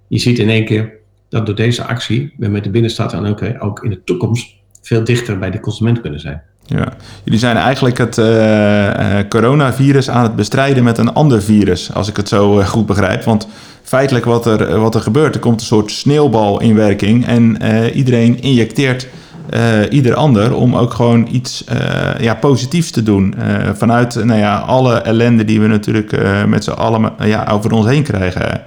Je 0.08 0.20
ziet 0.20 0.40
in 0.40 0.50
één 0.50 0.66
keer 0.66 0.94
dat 1.30 1.46
door 1.46 1.56
deze 1.56 1.84
actie 1.84 2.34
we 2.38 2.48
met 2.48 2.64
de 2.64 2.70
binnenstad 2.70 3.14
en 3.14 3.26
ook, 3.26 3.42
ook 3.60 3.84
in 3.84 3.90
de 3.90 4.04
toekomst 4.04 4.56
veel 4.82 5.04
dichter 5.04 5.40
bij 5.40 5.52
de 5.52 5.60
consument 5.60 6.02
kunnen 6.02 6.20
zijn. 6.20 6.42
Ja, 6.66 6.94
jullie 7.24 7.40
zijn 7.40 7.58
eigenlijk 7.58 7.98
het 7.98 8.18
uh, 8.18 9.20
coronavirus 9.30 10.10
aan 10.10 10.24
het 10.24 10.36
bestrijden 10.36 10.84
met 10.84 10.98
een 10.98 11.14
ander 11.14 11.42
virus, 11.42 11.94
als 11.94 12.08
ik 12.10 12.18
het 12.18 12.28
zo 12.28 12.62
goed 12.62 12.86
begrijp. 12.86 13.24
Want 13.24 13.48
feitelijk 13.84 14.26
wat 14.26 14.46
er, 14.46 14.80
wat 14.80 14.96
er 14.96 15.02
gebeurt, 15.02 15.36
er 15.36 15.42
komt 15.42 15.60
een 15.60 15.66
soort 15.66 15.92
sneeuwbal 15.92 16.62
in 16.62 16.76
werking 16.76 17.26
en 17.26 17.62
iedereen 17.94 18.42
injecteert 18.42 19.08
uh, 19.56 19.92
ieder 19.92 20.16
ander 20.16 20.56
om 20.56 20.76
ook 20.76 20.94
gewoon 20.94 21.28
iets 21.32 21.66
uh, 21.74 22.20
ja, 22.20 22.36
positiefs 22.36 22.92
te 22.92 23.04
doen. 23.04 23.36
Uh, 23.38 23.70
vanuit 23.74 24.16
nou 24.16 24.40
ja, 24.40 24.60
alle 24.60 24.94
ellende 24.96 25.46
die 25.46 25.62
we 25.62 25.68
natuurlijk 25.68 26.12
met 26.48 26.64
z'n 26.64 26.72
allen 26.72 27.14
ja, 27.20 27.48
over 27.52 27.72
ons 27.72 27.86
heen 27.86 28.04
krijgen. 28.04 28.64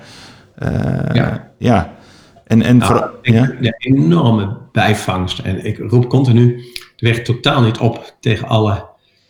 ja. 1.13 1.51
ja. 1.59 1.93
En, 2.47 2.63
en 2.63 2.77
nou, 2.77 2.93
voor, 2.93 3.19
ja? 3.23 3.57
De 3.61 3.75
enorme 3.79 4.57
bijvangst. 4.73 5.39
En 5.39 5.65
ik 5.65 5.79
roep 5.79 6.09
continu 6.09 6.57
de 6.97 7.09
weg 7.09 7.23
totaal 7.23 7.63
niet 7.63 7.79
op 7.79 8.15
tegen 8.21 8.49
alle 8.49 8.85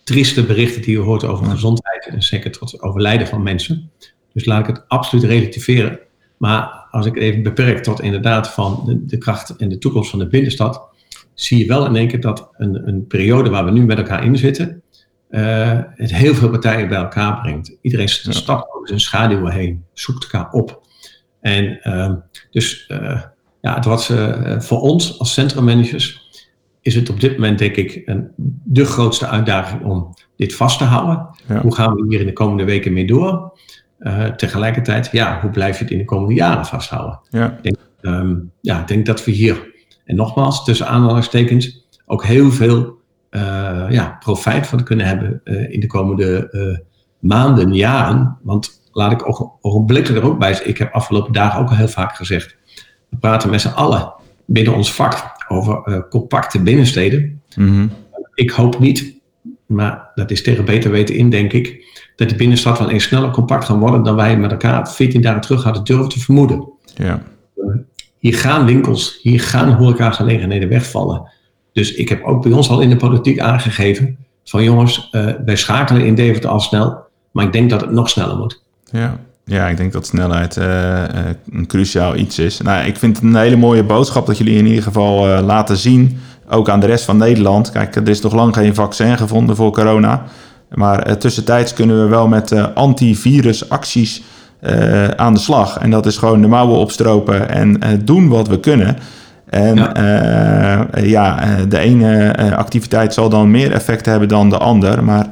trieste 0.04 0.44
berichten 0.44 0.82
die 0.82 0.92
je 0.92 0.98
hoort 0.98 1.24
over 1.24 1.46
gezondheid. 1.46 2.06
En 2.06 2.22
zeker 2.22 2.52
tot 2.52 2.72
het 2.72 2.82
overlijden 2.82 3.26
van 3.26 3.42
mensen. 3.42 3.90
Dus 4.32 4.44
laat 4.44 4.60
ik 4.60 4.66
het 4.66 4.84
absoluut 4.88 5.24
relativeren. 5.24 5.98
Maar 6.36 6.86
als 6.90 7.06
ik 7.06 7.14
het 7.14 7.22
even 7.22 7.42
beperk 7.42 7.82
tot 7.82 8.00
inderdaad 8.00 8.48
van 8.48 8.82
de, 8.86 9.04
de 9.06 9.18
kracht 9.18 9.56
en 9.56 9.68
de 9.68 9.78
toekomst 9.78 10.10
van 10.10 10.18
de 10.18 10.26
binnenstad 10.28 10.82
zie 11.34 11.58
je 11.58 11.66
wel 11.66 11.86
in 11.86 11.96
één 11.96 12.08
keer 12.08 12.20
dat 12.20 12.50
een, 12.56 12.88
een 12.88 13.06
periode 13.06 13.50
waar 13.50 13.64
we 13.64 13.70
nu 13.70 13.84
met 13.84 13.98
elkaar 13.98 14.24
in 14.24 14.36
zitten, 14.36 14.82
uh, 15.30 15.80
het 15.94 16.14
heel 16.14 16.34
veel 16.34 16.50
partijen 16.50 16.88
bij 16.88 16.98
elkaar 16.98 17.40
brengt. 17.40 17.76
Iedereen 17.80 18.08
ja. 18.22 18.32
stapt 18.32 18.74
over 18.74 18.88
zijn 18.88 19.00
schaduwen 19.00 19.52
heen, 19.52 19.84
zoekt 19.92 20.22
elkaar 20.22 20.50
op. 20.50 20.86
En 21.40 21.80
uh, 21.82 22.12
dus 22.50 22.88
uh, 22.88 23.22
ja, 23.60 23.74
het 23.74 23.84
was 23.84 24.12
voor 24.58 24.80
ons 24.80 25.18
als 25.18 25.32
centrummanagers 25.32 26.22
is 26.80 26.94
het 26.94 27.10
op 27.10 27.20
dit 27.20 27.32
moment 27.32 27.58
denk 27.58 27.76
ik 27.76 28.02
een, 28.04 28.30
de 28.64 28.84
grootste 28.84 29.26
uitdaging 29.26 29.84
om 29.84 30.14
dit 30.36 30.54
vast 30.54 30.78
te 30.78 30.84
houden. 30.84 31.28
Ja. 31.48 31.60
Hoe 31.60 31.74
gaan 31.74 31.94
we 31.94 32.06
hier 32.08 32.20
in 32.20 32.26
de 32.26 32.32
komende 32.32 32.64
weken 32.64 32.92
mee 32.92 33.06
door? 33.06 33.52
tegelijkertijd, 34.36 35.08
ja, 35.12 35.40
hoe 35.40 35.50
blijf 35.50 35.78
je 35.78 35.84
het 35.84 35.92
in 35.92 35.98
de 35.98 36.04
komende 36.04 36.34
jaren 36.34 36.66
vasthouden? 36.66 37.20
Ja. 37.30 37.50
Ik 37.50 37.62
denk, 37.62 37.76
um, 38.00 38.52
ja, 38.60 38.80
ik 38.80 38.86
denk 38.86 39.06
dat 39.06 39.24
we 39.24 39.30
hier 39.30 39.73
en 40.04 40.16
nogmaals, 40.16 40.64
tussen 40.64 40.86
aanhalingstekens, 40.86 41.86
ook 42.06 42.24
heel 42.24 42.50
veel 42.50 42.98
uh, 43.30 43.86
ja, 43.88 44.16
profijt 44.20 44.66
van 44.66 44.82
kunnen 44.82 45.06
hebben 45.06 45.40
uh, 45.44 45.72
in 45.72 45.80
de 45.80 45.86
komende 45.86 46.48
uh, 46.52 46.78
maanden, 47.18 47.74
jaren. 47.74 48.38
Want 48.42 48.82
laat 48.92 49.12
ik 49.12 49.40
ogenblikkelijk 49.60 50.24
er 50.24 50.30
ook 50.30 50.38
bij 50.38 50.54
zijn. 50.54 50.68
Ik 50.68 50.78
heb 50.78 50.92
afgelopen 50.92 51.32
dagen 51.32 51.60
ook 51.60 51.68
al 51.68 51.76
heel 51.76 51.88
vaak 51.88 52.16
gezegd. 52.16 52.56
We 53.08 53.16
praten 53.16 53.50
met 53.50 53.60
z'n 53.60 53.68
allen 53.68 54.12
binnen 54.46 54.74
ons 54.74 54.92
vak 54.92 55.44
over 55.48 56.06
compacte 56.08 56.62
binnensteden. 56.62 57.42
Mm-hmm. 57.56 57.90
Ik 58.34 58.50
hoop 58.50 58.78
niet, 58.78 59.14
maar 59.66 60.10
dat 60.14 60.30
is 60.30 60.42
tegen 60.42 60.64
beter 60.64 60.90
weten 60.90 61.14
in, 61.14 61.30
denk 61.30 61.52
ik, 61.52 61.84
dat 62.16 62.28
de 62.28 62.36
binnenstad 62.36 62.78
wel 62.78 62.90
eens 62.90 63.04
sneller 63.04 63.30
compact 63.30 63.64
gaan 63.64 63.78
worden 63.78 64.02
dan 64.02 64.16
wij 64.16 64.38
met 64.38 64.50
elkaar 64.50 64.90
14 64.90 65.20
dagen 65.20 65.40
terug 65.40 65.62
hadden 65.62 65.84
durven 65.84 66.08
te 66.08 66.20
vermoeden. 66.20 66.68
Ja 66.94 67.22
hier 68.24 68.34
gaan 68.34 68.64
winkels, 68.64 69.18
hier 69.22 69.40
gaan 69.40 69.72
horecagelegenheden 69.72 70.68
wegvallen. 70.68 71.30
Dus 71.72 71.94
ik 71.94 72.08
heb 72.08 72.24
ook 72.24 72.42
bij 72.42 72.52
ons 72.52 72.70
al 72.70 72.80
in 72.80 72.88
de 72.88 72.96
politiek 72.96 73.38
aangegeven 73.38 74.16
van 74.44 74.62
jongens, 74.62 75.08
uh, 75.12 75.30
wij 75.44 75.56
schakelen 75.56 76.04
in 76.04 76.14
Deventer 76.14 76.50
al 76.50 76.60
snel, 76.60 76.98
maar 77.32 77.44
ik 77.44 77.52
denk 77.52 77.70
dat 77.70 77.80
het 77.80 77.90
nog 77.90 78.08
sneller 78.10 78.36
moet. 78.36 78.62
Ja, 78.90 79.18
ja 79.44 79.68
ik 79.68 79.76
denk 79.76 79.92
dat 79.92 80.06
snelheid 80.06 80.56
uh, 80.56 80.64
uh, 80.64 81.04
een 81.52 81.66
cruciaal 81.66 82.16
iets 82.16 82.38
is. 82.38 82.60
Nou, 82.60 82.86
ik 82.86 82.96
vind 82.96 83.16
het 83.16 83.24
een 83.24 83.36
hele 83.36 83.56
mooie 83.56 83.84
boodschap 83.84 84.26
dat 84.26 84.38
jullie 84.38 84.58
in 84.58 84.66
ieder 84.66 84.82
geval 84.82 85.42
laten 85.42 85.76
zien, 85.76 86.18
ook 86.48 86.68
aan 86.68 86.80
de 86.80 86.86
rest 86.86 87.04
van 87.04 87.16
Nederland. 87.16 87.70
Kijk, 87.70 87.96
er 87.96 88.08
is 88.08 88.20
nog 88.20 88.34
lang 88.34 88.54
geen 88.54 88.74
vaccin 88.74 89.16
gevonden 89.16 89.56
voor 89.56 89.72
corona. 89.72 90.24
Maar 90.74 91.18
tussentijds 91.18 91.72
kunnen 91.72 92.02
we 92.02 92.08
wel 92.08 92.28
met 92.28 92.74
antivirusacties 92.74 94.22
uh, 94.60 95.08
aan 95.08 95.34
de 95.34 95.40
slag. 95.40 95.78
En 95.78 95.90
dat 95.90 96.06
is 96.06 96.16
gewoon 96.16 96.40
de 96.40 96.48
mouwen 96.48 96.78
opstropen 96.78 97.48
en 97.48 97.68
uh, 97.68 97.88
doen 98.04 98.28
wat 98.28 98.48
we 98.48 98.60
kunnen. 98.60 98.96
En 99.50 99.76
ja, 99.76 100.86
uh, 100.96 101.10
ja 101.10 101.40
de 101.68 101.78
ene 101.78 102.34
activiteit 102.56 103.14
zal 103.14 103.28
dan 103.28 103.50
meer 103.50 103.72
effect 103.72 104.06
hebben 104.06 104.28
dan 104.28 104.50
de 104.50 104.58
ander. 104.58 105.04
Maar 105.04 105.26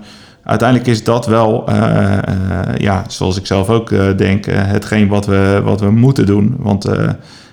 uiteindelijk 0.44 0.88
is 0.88 1.04
dat 1.04 1.26
wel, 1.26 1.70
ja, 2.76 3.04
zoals 3.06 3.36
ik 3.36 3.46
zelf 3.46 3.68
ook 3.68 4.18
denk, 4.18 4.44
hetgeen 4.50 5.08
wat 5.08 5.26
we, 5.26 5.60
wat 5.64 5.80
we 5.80 5.90
moeten 5.90 6.26
doen. 6.26 6.54
Want 6.58 6.88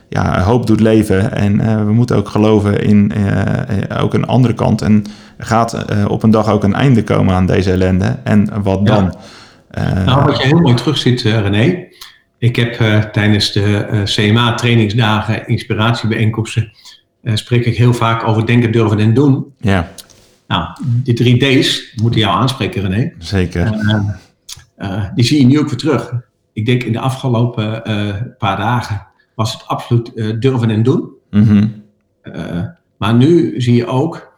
ja, 0.10 0.42
hoop 0.42 0.68
doet 0.68 0.80
leven. 0.80 1.36
En 1.36 1.86
we 1.86 1.94
moeten 1.94 2.16
ook 2.16 2.30
geloven 2.30 2.84
in 2.84 3.12
ook 4.02 4.14
een 4.14 4.26
andere 4.26 4.54
kant. 4.54 4.82
En 4.82 5.04
gaat 5.38 5.86
op 6.08 6.24
een 6.24 6.32
dag 6.32 6.50
ook 6.50 6.64
een 6.64 6.76
einde 6.76 7.04
komen 7.04 7.36
aan 7.36 7.46
deze 7.46 7.72
ellende. 7.72 8.16
En 8.24 8.50
wat 8.64 8.86
dan? 8.86 9.04
Ja. 9.04 9.12
Uh, 9.78 10.06
nou, 10.06 10.26
wat 10.26 10.38
je 10.38 10.48
heel 10.48 10.60
mooi 10.60 10.76
terugziet, 10.76 11.24
uh, 11.24 11.40
René. 11.40 11.88
Ik 12.38 12.56
heb 12.56 12.80
uh, 12.80 13.04
tijdens 13.04 13.52
de 13.52 14.02
CMA-trainingsdagen, 14.04 15.48
inspiratiebijeenkomsten, 15.48 16.72
spreek 17.24 17.66
ik 17.66 17.78
heel 17.78 17.94
vaak 17.94 18.28
over 18.28 18.46
denken, 18.46 18.72
durven 18.72 19.00
en 19.00 19.14
doen. 19.14 19.54
Ja. 19.58 19.92
Nou, 20.48 20.68
die 20.86 21.14
drie 21.14 21.38
D's 21.38 21.94
moeten 22.02 22.20
jou 22.20 22.36
aanspreken, 22.38 22.82
René. 22.82 23.14
Zeker. 23.18 23.72
die 25.16 25.26
zie 25.26 25.40
je 25.40 25.46
nu 25.46 25.60
ook 25.60 25.70
weer 25.70 25.78
terug. 25.78 26.14
Ik 26.54 26.66
denk 26.66 26.84
in 26.84 26.92
de 26.92 27.00
afgelopen 27.00 27.84
paar 28.38 28.58
dagen 28.58 29.08
was 29.36 29.54
het 29.54 29.68
absoluut 29.68 30.12
durven 30.42 30.70
en 30.70 30.84
doen. 30.84 31.10
Mhm. 31.30 31.68
maar 32.98 33.14
nu 33.14 33.62
zie 33.62 33.76
je 33.76 33.88
ook 33.88 34.34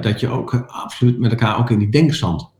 dat 0.00 0.20
je 0.20 0.28
ook 0.28 0.64
absoluut 0.66 1.18
met 1.18 1.30
elkaar 1.30 1.58
ook 1.58 1.70
in 1.70 1.78
die 1.78 1.90
denkstand. 1.90 2.50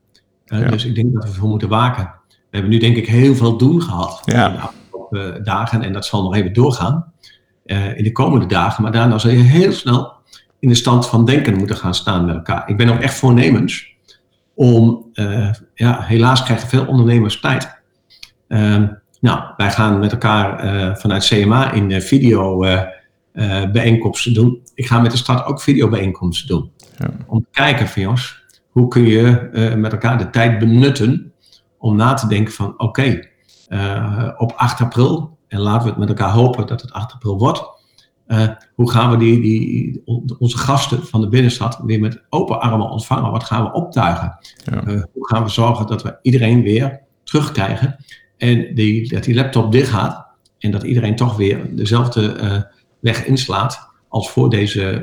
Dus 0.48 0.84
ik 0.84 0.94
denk 0.94 1.14
dat 1.14 1.24
we 1.24 1.32
voor 1.32 1.48
moeten 1.48 1.68
waken. 1.68 2.10
We 2.28 2.34
hebben 2.56 2.70
nu 2.70 2.78
denk 2.78 2.96
ik 2.96 3.06
heel 3.06 3.34
veel 3.34 3.56
doen 3.56 3.82
gehad 3.82 4.22
ja. 4.24 4.46
in 4.46 4.52
de 4.52 4.60
afgelopen 4.60 5.44
dagen. 5.44 5.82
En 5.82 5.92
dat 5.92 6.06
zal 6.06 6.22
nog 6.22 6.34
even 6.34 6.52
doorgaan 6.52 7.12
in 7.94 8.04
de 8.04 8.12
komende 8.12 8.46
dagen. 8.46 8.82
Maar 8.82 8.92
daarna 8.92 9.18
zal 9.18 9.30
je 9.30 9.36
heel 9.36 9.72
snel 9.72 10.12
in 10.58 10.68
de 10.68 10.74
stand 10.74 11.08
van 11.08 11.24
denken 11.24 11.56
moeten 11.56 11.76
gaan 11.76 11.94
staan 11.94 12.24
met 12.24 12.34
elkaar. 12.34 12.68
Ik 12.68 12.76
ben 12.76 12.88
ook 12.88 13.00
echt 13.00 13.14
voornemens 13.14 13.96
om, 14.54 15.10
uh, 15.14 15.50
ja, 15.74 16.02
helaas 16.02 16.42
krijgen 16.42 16.68
veel 16.68 16.86
ondernemers 16.86 17.40
tijd. 17.40 17.80
Uh, 18.48 18.82
nou, 19.20 19.42
wij 19.56 19.70
gaan 19.70 19.98
met 19.98 20.12
elkaar 20.12 20.64
uh, 20.64 20.94
vanuit 20.94 21.24
CMA 21.24 21.72
in 21.72 22.02
video 22.02 22.64
bijeenkomsten 23.72 24.34
doen. 24.34 24.62
Ik 24.74 24.86
ga 24.86 25.00
met 25.00 25.10
de 25.10 25.16
stad 25.16 25.44
ook 25.44 25.60
videobijeenkomsten 25.60 26.48
doen. 26.48 26.70
Ja. 26.98 27.10
Om 27.26 27.40
te 27.40 27.48
kijken 27.50 27.88
van 27.88 28.02
jongens, 28.02 28.42
hoe 28.68 28.88
kun 28.88 29.06
je 29.06 29.50
met 29.76 29.92
elkaar 29.92 30.18
de 30.18 30.30
tijd 30.30 30.58
benutten 30.58 31.32
om 31.78 31.96
na 31.96 32.14
te 32.14 32.28
denken 32.28 32.52
van 32.52 32.72
oké, 32.78 32.84
okay, 32.84 33.30
op 34.36 34.52
8 34.56 34.80
april, 34.80 35.38
en 35.48 35.60
laten 35.60 35.82
we 35.82 35.88
het 35.88 35.98
met 35.98 36.08
elkaar 36.08 36.30
hopen 36.30 36.66
dat 36.66 36.80
het 36.80 36.92
8 36.92 37.12
april 37.12 37.38
wordt, 37.38 37.76
uh, 38.28 38.48
hoe 38.74 38.90
gaan 38.90 39.10
we 39.10 39.16
die, 39.16 39.40
die, 39.40 40.02
onze 40.38 40.58
gasten 40.58 41.06
van 41.06 41.20
de 41.20 41.28
binnenstad 41.28 41.80
weer 41.84 42.00
met 42.00 42.22
open 42.28 42.60
armen 42.60 42.90
ontvangen? 42.90 43.30
Wat 43.30 43.44
gaan 43.44 43.64
we 43.64 43.72
optuigen? 43.72 44.38
Ja. 44.64 44.84
Hoe 45.12 45.28
gaan 45.28 45.42
we 45.42 45.48
zorgen 45.48 45.86
dat 45.86 46.02
we 46.02 46.18
iedereen 46.22 46.62
weer 46.62 47.00
terugkrijgen 47.24 47.96
en 48.36 48.74
die, 48.74 49.08
dat 49.08 49.24
die 49.24 49.34
laptop 49.34 49.72
dicht 49.72 49.90
gaat 49.90 50.26
en 50.58 50.70
dat 50.70 50.82
iedereen 50.82 51.16
toch 51.16 51.36
weer 51.36 51.76
dezelfde 51.76 52.66
weg 53.00 53.24
inslaat 53.24 53.88
als 54.08 54.30
voor 54.30 54.50
deze 54.50 55.02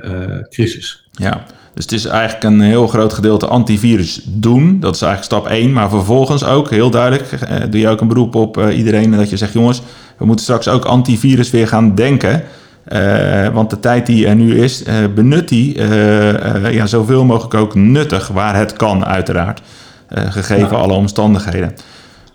crisis? 0.49 1.07
Ja, 1.11 1.43
dus 1.73 1.83
het 1.83 1.93
is 1.93 2.05
eigenlijk 2.05 2.43
een 2.43 2.61
heel 2.61 2.87
groot 2.87 3.13
gedeelte 3.13 3.47
antivirus 3.47 4.21
doen. 4.25 4.79
Dat 4.79 4.95
is 4.95 5.01
eigenlijk 5.01 5.33
stap 5.33 5.51
1. 5.51 5.73
Maar 5.73 5.89
vervolgens 5.89 6.43
ook 6.43 6.69
heel 6.69 6.89
duidelijk 6.89 7.29
doe 7.69 7.79
je 7.79 7.87
ook 7.87 8.01
een 8.01 8.07
beroep 8.07 8.35
op 8.35 8.69
iedereen 8.71 9.11
dat 9.11 9.29
je 9.29 9.37
zegt: 9.37 9.53
jongens, 9.53 9.81
we 10.17 10.25
moeten 10.25 10.45
straks 10.45 10.67
ook 10.67 10.85
antivirus 10.85 11.49
weer 11.49 11.67
gaan 11.67 11.95
denken. 11.95 12.43
Uh, 12.87 13.47
want 13.47 13.69
de 13.69 13.79
tijd 13.79 14.05
die 14.05 14.27
er 14.27 14.35
nu 14.35 14.59
is, 14.59 14.83
uh, 14.87 14.93
benut 15.15 15.49
die 15.49 15.77
uh, 15.77 16.73
ja, 16.73 16.85
zoveel 16.85 17.25
mogelijk 17.25 17.53
ook 17.53 17.75
nuttig, 17.75 18.27
waar 18.27 18.55
het 18.55 18.73
kan, 18.73 19.05
uiteraard. 19.05 19.61
gegeven 20.09 20.69
ja. 20.69 20.75
alle 20.75 20.93
omstandigheden. 20.93 21.73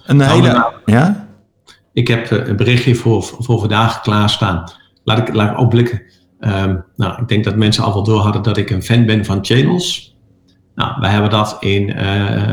Een 0.07 0.21
hele. 0.21 0.53
Nou, 0.53 0.73
ja? 0.85 1.27
Ik 1.93 2.09
heb 2.09 2.31
een 2.31 2.57
berichtje 2.57 2.95
voor, 2.95 3.23
voor 3.23 3.59
vandaag 3.59 4.00
klaarstaan. 4.00 4.73
Laat 5.05 5.19
ik, 5.19 5.35
laat 5.35 5.50
ik 5.50 5.59
opblikken. 5.59 6.03
Um, 6.41 6.85
nou, 6.97 7.23
ik 7.23 7.29
denk 7.29 7.45
dat 7.45 7.57
mensen 7.57 7.85
al 7.85 7.93
wel 7.93 8.03
door 8.03 8.21
hadden 8.21 8.43
dat 8.43 8.57
ik 8.57 8.71
een 8.71 8.83
fan 8.83 9.07
ben 9.07 9.25
van 9.25 9.45
channels. 9.45 10.17
Nou, 10.75 11.01
wij 11.01 11.11
hebben 11.11 11.31
dat 11.31 11.57
in 11.61 11.87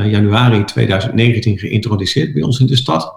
januari 0.10 0.64
2019 0.64 1.58
geïntroduceerd 1.58 2.34
bij 2.34 2.42
ons 2.42 2.60
in 2.60 2.66
de 2.68 2.76
stad. 2.76 3.14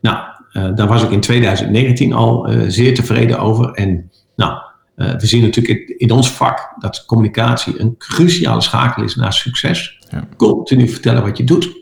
Nou, 0.00 0.18
uh, 0.52 0.74
daar 0.74 0.86
was 0.86 1.02
ik 1.02 1.10
in 1.10 1.20
2019 1.20 2.12
al 2.12 2.50
uh, 2.50 2.64
zeer 2.68 2.94
tevreden 2.94 3.38
over. 3.38 3.70
En 3.70 4.10
nou, 4.36 4.58
we 4.94 5.26
zien 5.26 5.42
natuurlijk 5.42 5.88
in 5.88 6.10
ons 6.10 6.30
vak 6.30 6.74
dat 6.78 7.04
communicatie 7.04 7.80
een 7.80 7.96
cruciale 7.96 8.60
schakel 8.60 9.02
is 9.02 9.16
naar 9.16 9.32
succes. 9.32 9.98
Ja. 10.10 10.28
Continu 10.36 10.88
vertellen 10.88 11.22
wat 11.22 11.36
je 11.36 11.44
doet 11.44 11.76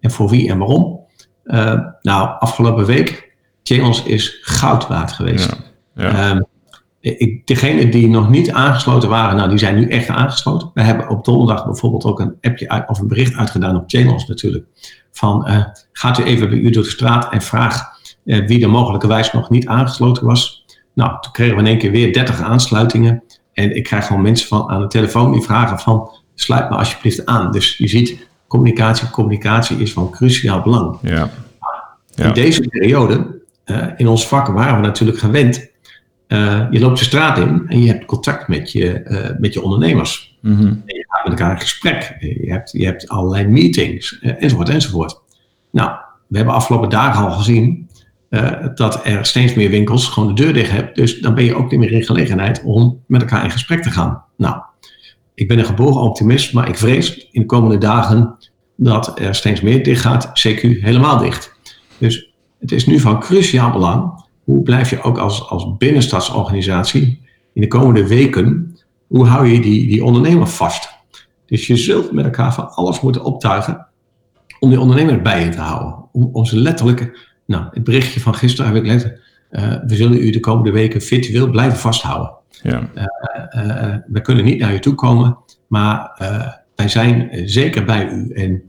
en 0.00 0.10
voor 0.10 0.30
wie 0.30 0.48
en 0.48 0.58
waarom. 0.58 1.00
nou, 2.02 2.38
afgelopen 2.38 2.86
week, 2.86 3.34
Channels 3.62 4.02
is 4.02 4.38
goud 4.42 4.86
waard 4.86 5.12
geweest. 5.12 5.56
Ja. 5.94 6.10
Ja. 6.10 6.30
Um, 6.30 6.44
ik, 7.04 7.46
degenen 7.46 7.90
die 7.90 8.08
nog 8.08 8.30
niet 8.30 8.52
aangesloten 8.52 9.08
waren, 9.08 9.36
nou, 9.36 9.48
die 9.48 9.58
zijn 9.58 9.76
nu 9.76 9.88
echt 9.88 10.08
aangesloten. 10.08 10.70
We 10.74 10.82
hebben 10.82 11.08
op 11.08 11.24
donderdag 11.24 11.64
bijvoorbeeld 11.64 12.04
ook 12.04 12.20
een 12.20 12.36
appje 12.40 12.68
uit, 12.68 12.88
of 12.88 12.98
een 12.98 13.08
bericht 13.08 13.34
uitgedaan 13.34 13.76
op 13.76 13.84
Channels 13.86 14.26
natuurlijk. 14.26 14.64
Van 15.12 15.46
gaat 15.92 16.18
u 16.18 16.22
even 16.22 16.48
bij 16.48 16.58
u 16.58 16.70
door 16.70 16.82
de 16.82 16.88
straat 16.88 17.32
en 17.32 17.42
vraag 17.42 17.94
uh, 18.24 18.46
wie 18.46 18.62
er 18.62 18.70
mogelijkerwijs 18.70 19.32
nog 19.32 19.50
niet 19.50 19.66
aangesloten 19.66 20.26
was. 20.26 20.64
Nou, 20.94 21.20
toen 21.20 21.32
kregen 21.32 21.54
we 21.54 21.60
in 21.60 21.66
één 21.66 21.78
keer 21.78 21.90
weer 21.90 22.12
30 22.12 22.40
aansluitingen. 22.40 23.22
En 23.52 23.76
ik 23.76 23.82
krijg 23.82 24.06
gewoon 24.06 24.22
mensen 24.22 24.48
van, 24.48 24.68
aan 24.68 24.80
de 24.80 24.86
telefoon 24.86 25.32
die 25.32 25.42
vragen 25.42 25.78
van, 25.78 26.10
sluit 26.34 26.70
me 26.70 26.76
alsjeblieft 26.76 27.26
aan. 27.26 27.50
Dus 27.50 27.76
je 27.76 27.88
ziet, 27.88 28.26
communicatie, 28.46 29.10
communicatie 29.10 29.76
is 29.76 29.92
van 29.92 30.10
cruciaal 30.10 30.62
belang. 30.62 30.98
Ja. 31.02 31.30
In 32.16 32.32
deze 32.32 32.68
periode, 32.68 33.42
uh, 33.66 33.86
in 33.96 34.08
ons 34.08 34.28
vak 34.28 34.46
waren 34.46 34.80
we 34.80 34.86
natuurlijk 34.86 35.18
gewend. 35.18 35.68
Uh, 36.28 36.66
je 36.70 36.80
loopt 36.80 36.98
de 36.98 37.04
straat 37.04 37.38
in 37.38 37.64
en 37.68 37.82
je 37.82 37.88
hebt 37.88 38.04
contact 38.04 38.48
met 38.48 38.72
je, 38.72 39.36
met 39.40 39.54
je 39.54 39.62
ondernemers. 39.62 40.38
Mm 40.40 40.56
-hmm. 40.56 40.66
En 40.66 40.96
je 40.96 41.06
gaat 41.08 41.28
met 41.28 41.38
elkaar 41.38 41.54
in 41.54 41.60
gesprek. 41.60 42.16
Je 42.20 42.50
hebt, 42.52 42.72
je 42.72 42.84
hebt 42.84 43.08
allerlei 43.08 43.46
meetings, 43.46 44.18
enzovoort, 44.20 44.68
enzovoort. 44.68 45.20
Nou, 45.70 45.90
we 46.26 46.36
hebben 46.36 46.54
afgelopen 46.54 46.88
dagen 46.88 47.24
al 47.24 47.30
gezien 47.30 47.88
dat 48.74 49.06
er 49.06 49.26
steeds 49.26 49.54
meer 49.54 49.70
winkels 49.70 50.08
gewoon 50.08 50.34
de 50.34 50.42
deur 50.42 50.52
dicht 50.52 50.70
hebben. 50.70 50.94
Dus 50.94 51.20
dan 51.20 51.34
ben 51.34 51.44
je 51.44 51.54
ook 51.54 51.70
niet 51.70 51.80
meer 51.80 51.92
in 51.92 52.04
gelegenheid 52.04 52.62
om 52.64 53.02
met 53.06 53.20
elkaar 53.20 53.44
in 53.44 53.50
gesprek 53.50 53.82
te 53.82 53.90
gaan. 53.90 54.24
Nou, 54.36 54.62
ik 55.34 55.48
ben 55.48 55.58
een 55.58 55.64
geboren 55.64 56.02
optimist, 56.02 56.52
maar 56.52 56.68
ik 56.68 56.78
vrees 56.78 57.28
in 57.30 57.40
de 57.40 57.46
komende 57.46 57.78
dagen 57.78 58.36
dat 58.76 59.20
er 59.20 59.34
steeds 59.34 59.60
meer 59.60 59.84
dicht 59.84 60.00
gaat, 60.00 60.28
CQ 60.28 60.60
helemaal 60.60 61.18
dicht. 61.18 61.56
Dus 61.98 62.32
het 62.60 62.72
is 62.72 62.86
nu 62.86 63.00
van 63.00 63.20
cruciaal 63.20 63.70
belang. 63.70 64.23
Hoe 64.44 64.62
blijf 64.62 64.90
je 64.90 65.02
ook 65.02 65.18
als, 65.18 65.48
als 65.48 65.76
binnenstadsorganisatie 65.76 67.20
in 67.52 67.60
de 67.60 67.68
komende 67.68 68.06
weken, 68.06 68.76
hoe 69.06 69.26
hou 69.26 69.46
je 69.46 69.60
die, 69.60 69.86
die 69.86 70.04
ondernemer 70.04 70.46
vast? 70.46 70.88
Dus 71.46 71.66
je 71.66 71.76
zult 71.76 72.12
met 72.12 72.24
elkaar 72.24 72.54
van 72.54 72.70
alles 72.70 73.00
moeten 73.00 73.24
optuigen 73.24 73.86
om 74.60 74.70
die 74.70 74.80
ondernemer 74.80 75.22
bij 75.22 75.44
je 75.44 75.48
te 75.48 75.60
houden. 75.60 75.96
Om, 76.12 76.28
om 76.32 76.44
ze 76.44 76.58
letterlijk 76.58 77.32
nou, 77.46 77.64
het 77.70 77.84
berichtje 77.84 78.20
van 78.20 78.34
gisteren 78.34 78.72
heb 78.72 78.82
ik 78.82 78.88
letterlijk. 78.90 79.22
Uh, 79.50 79.74
we 79.86 79.94
zullen 79.94 80.22
u 80.22 80.30
de 80.30 80.40
komende 80.40 80.70
weken 80.70 81.02
virtueel 81.02 81.50
blijven 81.50 81.78
vasthouden. 81.78 82.32
Ja. 82.62 82.90
Uh, 82.94 83.04
uh, 83.66 83.96
we 84.06 84.20
kunnen 84.20 84.44
niet 84.44 84.58
naar 84.58 84.74
u 84.74 84.78
toe 84.78 84.94
komen, 84.94 85.38
maar 85.66 86.12
wij 86.74 86.88
zijn 86.88 87.30
zeker 87.44 87.84
bij 87.84 88.08
u. 88.08 88.30
En 88.30 88.62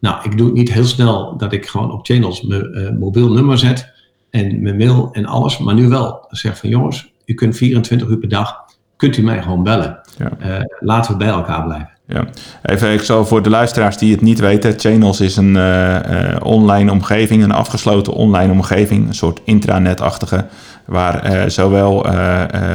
nou, 0.00 0.24
ik 0.24 0.36
doe 0.36 0.46
het 0.46 0.56
niet 0.56 0.72
heel 0.72 0.84
snel 0.84 1.36
dat 1.36 1.52
ik 1.52 1.66
gewoon 1.66 1.92
op 1.92 2.06
channels 2.06 2.42
mijn 2.42 2.98
mobiel 2.98 3.32
nummer 3.32 3.58
zet 3.58 3.92
en 4.32 4.62
mijn 4.62 4.76
mail 4.76 5.08
en 5.12 5.26
alles, 5.26 5.58
maar 5.58 5.74
nu 5.74 5.88
wel. 5.88 6.24
Zeg 6.28 6.58
van 6.58 6.68
jongens, 6.68 7.12
u 7.24 7.34
kunt 7.34 7.56
24 7.56 8.08
uur 8.08 8.18
per 8.18 8.28
dag, 8.28 8.56
kunt 8.96 9.16
u 9.16 9.22
mij 9.22 9.42
gewoon 9.42 9.62
bellen. 9.62 10.00
Ja. 10.18 10.66
laten 10.78 11.12
we 11.12 11.18
bij 11.18 11.28
elkaar 11.28 11.64
blijven. 11.64 11.90
Ja, 12.06 12.24
even 12.62 12.92
ik 12.92 13.02
zal 13.02 13.26
voor 13.26 13.42
de 13.42 13.50
luisteraars 13.50 13.96
die 13.96 14.12
het 14.12 14.20
niet 14.20 14.38
weten. 14.38 14.78
Channels 14.78 15.20
is 15.20 15.36
een 15.36 15.54
uh, 15.54 15.94
uh, 15.94 16.36
online 16.42 16.90
omgeving, 16.90 17.42
een 17.42 17.52
afgesloten 17.52 18.12
online 18.12 18.52
omgeving, 18.52 19.08
een 19.08 19.14
soort 19.14 19.40
intranet-achtige, 19.44 20.46
waar 20.84 21.50
zowel 21.50 22.06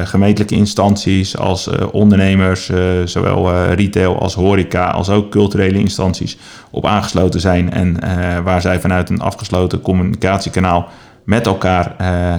gemeentelijke 0.04 0.54
instanties 0.54 1.36
als 1.36 1.68
ondernemers, 1.90 2.70
zowel 3.04 3.64
retail 3.72 4.18
als 4.18 4.34
horeca, 4.34 4.90
als 4.90 5.10
ook 5.10 5.30
culturele 5.30 5.78
instanties 5.78 6.38
op 6.70 6.86
aangesloten 6.86 7.40
zijn 7.40 7.72
en 7.72 7.96
waar 8.44 8.60
zij 8.60 8.80
vanuit 8.80 9.10
een 9.10 9.20
afgesloten 9.20 9.80
communicatiekanaal 9.80 10.88
met 11.28 11.46
elkaar 11.46 11.94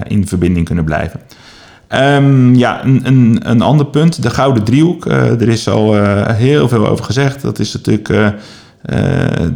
in 0.06 0.26
verbinding 0.26 0.66
kunnen 0.66 0.84
blijven. 0.84 1.20
Um, 1.88 2.54
ja, 2.54 2.84
een, 2.84 3.06
een, 3.06 3.40
een 3.42 3.60
ander 3.60 3.86
punt, 3.86 4.22
de 4.22 4.30
gouden 4.30 4.64
driehoek. 4.64 5.06
Uh, 5.06 5.40
er 5.40 5.48
is 5.48 5.68
al 5.68 5.96
uh, 5.96 6.26
heel 6.26 6.68
veel 6.68 6.86
over 6.86 7.04
gezegd. 7.04 7.42
Dat 7.42 7.58
is 7.58 7.72
natuurlijk 7.72 8.08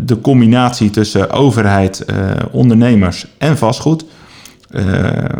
de 0.06 0.20
combinatie 0.22 0.90
tussen 0.90 1.30
overheid, 1.30 2.04
ondernemers 2.50 3.26
en 3.38 3.58
vastgoed. 3.58 4.04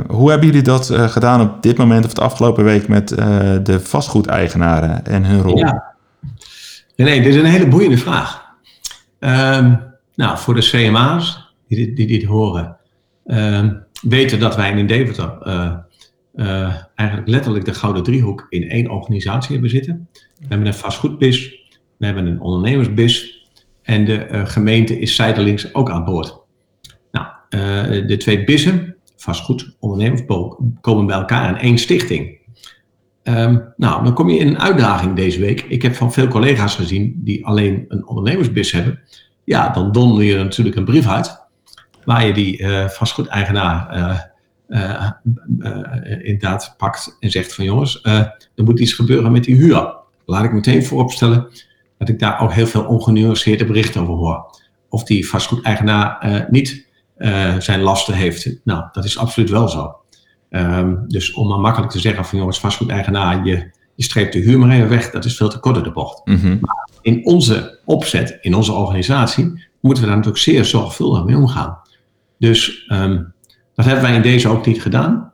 hoe 0.09 0.31
hebben 0.31 0.47
jullie 0.47 0.63
dat 0.63 0.91
gedaan 0.95 1.41
op 1.41 1.63
dit 1.63 1.77
moment 1.77 2.05
of 2.05 2.13
de 2.13 2.21
afgelopen 2.21 2.65
week 2.65 2.89
met 2.89 3.09
de 3.63 3.81
vastgoedeigenaren 3.83 5.07
en 5.07 5.25
hun 5.25 5.43
rol? 5.43 5.59
Ja, 5.59 5.95
nee, 6.97 7.23
dit 7.23 7.35
is 7.35 7.41
een 7.41 7.45
hele 7.45 7.69
boeiende 7.69 7.99
vraag. 7.99 8.43
Um, 9.21 9.81
nou, 10.15 10.39
voor 10.39 10.55
de 10.55 10.61
CMA's 10.61 11.53
die, 11.69 11.95
die 11.95 12.07
dit 12.07 12.25
horen, 12.25 12.77
weten 14.03 14.41
dat 14.41 14.57
wij 14.57 14.79
in 14.79 14.87
Deventer 14.87 15.39
uh, 16.35 16.75
eigenlijk 16.95 17.29
letterlijk 17.29 17.65
de 17.65 17.75
gouden 17.75 18.03
driehoek 18.03 18.47
in 18.49 18.69
één 18.69 18.91
organisatie 18.91 19.53
hebben 19.53 19.71
zitten. 19.71 20.09
We 20.13 20.47
hebben 20.49 20.67
een 20.67 20.75
vastgoedbis, 20.75 21.69
we 21.97 22.07
hebben 22.07 22.27
een 22.27 22.41
ondernemersbis 22.41 23.47
en 23.83 24.05
de 24.05 24.29
uh, 24.31 24.47
gemeente 24.47 24.99
is 24.99 25.15
zijdelings 25.15 25.75
ook 25.75 25.91
aan 25.91 26.05
boord. 26.05 26.43
Nou, 27.11 27.27
de 28.07 28.17
twee 28.17 28.45
bissen, 28.45 28.97
vastgoed, 29.17 29.77
ondernemers, 29.79 30.23
komen 30.81 31.07
bij 31.07 31.17
elkaar 31.17 31.49
in 31.49 31.57
één 31.57 31.79
stichting. 31.79 32.39
Ehm, 33.25 33.59
nou, 33.77 34.05
dan 34.05 34.15
kom 34.15 34.29
je 34.31 34.39
in 34.39 34.49
een 34.49 34.59
uitdaging 34.59 35.17
deze 35.17 35.41
week. 35.41 35.61
Ik 35.69 35.83
heb 35.83 35.95
van 35.95 36.13
veel 36.13 36.29
collega's 36.29 36.75
gezien 36.75 37.21
die 37.25 37.47
alleen 37.47 37.85
een 37.89 38.07
ondernemersbus 38.07 38.73
hebben. 38.73 39.01
Ja, 39.45 39.69
dan 39.69 39.93
donder 39.93 40.25
je 40.25 40.37
natuurlijk 40.37 40.77
een 40.77 40.85
brief 40.85 41.07
uit. 41.07 41.44
Waar 42.05 42.27
je 42.27 42.33
die 42.33 42.59
uh, 42.59 42.89
vastgoedeigenaar 42.89 43.97
uh, 44.69 45.11
inderdaad 46.23 46.75
pakt 46.77 47.17
en 47.21 47.31
zegt 47.31 47.55
van 47.55 47.65
jongens, 47.65 48.03
er 48.03 48.65
moet 48.65 48.81
iets 48.81 48.93
gebeuren 48.93 49.33
met 49.33 49.45
die 49.45 49.57
huur. 49.57 49.95
Laat 50.27 50.45
ik 50.45 50.53
meteen 50.53 50.85
vooropstellen 50.85 51.47
dat 51.99 52.09
ik 52.09 52.19
daar 52.19 52.41
ook 52.41 52.53
heel 52.53 52.67
veel 52.67 52.85
ongenuanceerde 52.85 53.65
berichten 53.65 54.01
over 54.01 54.15
hoor. 54.15 54.61
Of 54.89 55.05
die 55.05 55.29
vastgoedeigenaar 55.29 56.47
niet 56.51 56.87
zijn 57.59 57.81
lasten 57.81 58.15
heeft. 58.15 58.57
Nou, 58.65 58.85
dat 58.93 59.05
is 59.05 59.19
absoluut 59.19 59.51
wel 59.51 59.69
zo. 59.69 59.97
Um, 60.51 61.05
dus 61.09 61.33
om 61.33 61.49
maar 61.49 61.61
makkelijk 61.61 61.93
te 61.93 62.01
zeggen 62.01 62.25
van 62.25 62.39
jongens, 62.39 62.61
vastgoedeigenaar, 62.61 63.47
je, 63.47 63.71
je 63.95 64.05
streept 64.05 64.33
de 64.33 64.39
huur 64.39 64.59
maar 64.59 64.71
even 64.71 64.89
weg, 64.89 65.11
dat 65.11 65.25
is 65.25 65.37
veel 65.37 65.49
te 65.49 65.59
kort 65.59 65.85
de 65.85 65.93
bocht. 65.93 66.27
Mm 66.27 66.59
Maar 66.61 66.89
in 67.01 67.27
onze 67.27 67.79
opzet, 67.85 68.39
in 68.41 68.55
onze 68.55 68.73
organisatie, 68.73 69.69
moeten 69.81 70.03
we 70.03 70.09
daar 70.09 70.19
natuurlijk 70.19 70.45
zeer 70.45 70.65
zorgvuldig 70.65 71.25
mee 71.25 71.37
omgaan. 71.37 71.79
Dus 72.45 72.87
um, 72.89 73.35
dat 73.75 73.85
hebben 73.85 74.05
wij 74.05 74.15
in 74.15 74.23
deze 74.23 74.49
ook 74.49 74.67
niet 74.67 74.83
gedaan. 74.83 75.33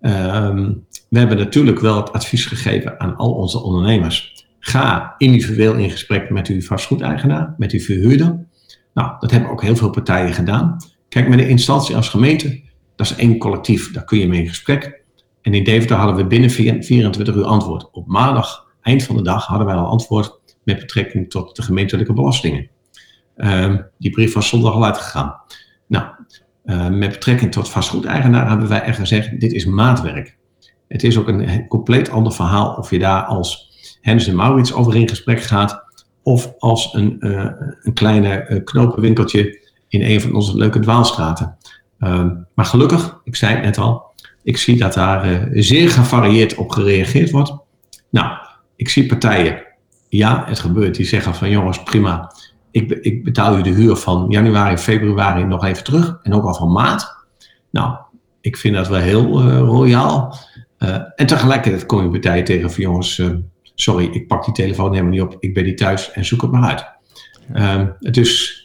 Um, 0.00 0.86
we 1.08 1.18
hebben 1.18 1.36
natuurlijk 1.36 1.80
wel 1.80 1.96
het 1.96 2.12
advies 2.12 2.46
gegeven 2.46 3.00
aan 3.00 3.16
al 3.16 3.32
onze 3.32 3.62
ondernemers. 3.62 4.46
Ga 4.58 5.14
individueel 5.18 5.74
in 5.74 5.90
gesprek 5.90 6.30
met 6.30 6.46
uw 6.48 6.60
vastgoedeigenaar, 6.60 7.54
met 7.58 7.72
uw 7.72 7.80
verhuurder. 7.80 8.46
Nou, 8.94 9.12
dat 9.18 9.30
hebben 9.30 9.50
ook 9.50 9.62
heel 9.62 9.76
veel 9.76 9.90
partijen 9.90 10.32
gedaan. 10.32 10.76
Kijk, 11.08 11.28
met 11.28 11.38
de 11.38 11.48
instantie 11.48 11.96
als 11.96 12.08
gemeente 12.08 12.62
dat 12.96 13.06
is 13.06 13.14
één 13.14 13.38
collectief, 13.38 13.92
daar 13.92 14.04
kun 14.04 14.18
je 14.18 14.28
mee 14.28 14.40
in 14.40 14.48
gesprek. 14.48 15.02
En 15.40 15.54
in 15.54 15.64
Deventer 15.64 15.96
hadden 15.96 16.16
we 16.16 16.26
binnen 16.26 16.50
24 16.50 17.34
uur 17.34 17.44
antwoord. 17.44 17.90
Op 17.90 18.06
maandag, 18.06 18.66
eind 18.82 19.02
van 19.02 19.16
de 19.16 19.22
dag, 19.22 19.46
hadden 19.46 19.66
wij 19.66 19.76
al 19.76 19.86
antwoord 19.86 20.40
met 20.64 20.78
betrekking 20.78 21.30
tot 21.30 21.56
de 21.56 21.62
gemeentelijke 21.62 22.12
belastingen. 22.12 22.68
Uh, 23.36 23.74
die 23.98 24.10
brief 24.10 24.34
was 24.34 24.48
zondag 24.48 24.74
al 24.74 24.84
uitgegaan. 24.84 25.40
Nou, 25.92 26.04
uh, 26.64 26.88
met 26.88 27.10
betrekking 27.10 27.52
tot 27.52 27.70
vastgoedeigenaar 27.70 28.48
hebben 28.48 28.68
wij 28.68 28.82
echt 28.82 28.98
gezegd, 28.98 29.40
dit 29.40 29.52
is 29.52 29.64
maatwerk. 29.64 30.36
Het 30.88 31.02
is 31.02 31.18
ook 31.18 31.28
een 31.28 31.68
compleet 31.68 32.10
ander 32.10 32.32
verhaal 32.32 32.74
of 32.74 32.90
je 32.90 32.98
daar 32.98 33.22
als 33.22 33.70
Hennis 34.00 34.26
en 34.26 34.36
Maurits 34.36 34.72
over 34.72 34.96
in 34.96 35.08
gesprek 35.08 35.42
gaat, 35.42 35.82
of 36.22 36.54
als 36.58 36.94
een, 36.94 37.16
uh, 37.20 37.46
een 37.82 37.92
kleine 37.92 38.60
knopenwinkeltje 38.64 39.60
in 39.88 40.02
een 40.02 40.20
van 40.20 40.34
onze 40.34 40.56
leuke 40.56 40.78
dwaalstraten. 40.78 41.56
Ehm, 41.98 42.30
maar 42.54 42.64
gelukkig, 42.64 43.20
ik 43.24 43.36
zei 43.36 43.54
het 43.54 43.64
net 43.64 43.78
al, 43.78 44.12
ik 44.42 44.56
zie 44.56 44.78
dat 44.78 44.94
daar 44.94 45.32
uh, 45.32 45.62
zeer 45.62 45.90
gevarieerd 45.90 46.54
op 46.54 46.70
gereageerd 46.70 47.30
wordt. 47.30 47.54
Nou, 48.10 48.36
ik 48.76 48.88
zie 48.88 49.06
partijen, 49.06 49.62
ja, 50.08 50.44
het 50.46 50.58
gebeurt, 50.58 50.94
die 50.94 51.06
zeggen 51.06 51.34
van 51.34 51.50
jongens, 51.50 51.82
prima, 51.82 52.32
ik, 52.72 52.90
ik 52.90 53.24
betaal 53.24 53.58
u 53.58 53.62
de 53.62 53.70
huur 53.70 53.96
van 53.96 54.26
januari, 54.28 54.76
februari 54.76 55.44
nog 55.44 55.64
even 55.64 55.84
terug 55.84 56.18
en 56.22 56.34
ook 56.34 56.44
al 56.44 56.54
van 56.54 56.72
maart. 56.72 57.16
Nou, 57.70 57.96
ik 58.40 58.56
vind 58.56 58.74
dat 58.74 58.88
wel 58.88 59.00
heel 59.00 59.42
uh, 59.42 59.58
royaal. 59.58 60.36
Uh, 60.78 60.98
en 61.16 61.26
tegelijkertijd 61.26 61.86
kom 61.86 62.02
je 62.02 62.10
partijen 62.10 62.44
tegen 62.44 62.70
van 62.70 62.82
jongens, 62.82 63.22
sorry, 63.74 64.04
ik 64.04 64.26
pak 64.26 64.44
die 64.44 64.54
telefoon 64.54 64.90
helemaal 64.90 65.12
niet 65.12 65.22
op, 65.22 65.36
ik 65.38 65.54
ben 65.54 65.64
niet 65.64 65.78
thuis 65.78 66.12
en 66.12 66.24
zoek 66.24 66.42
het 66.42 66.50
maar 66.50 66.68
uit. 66.70 66.90
Dus 67.98 68.60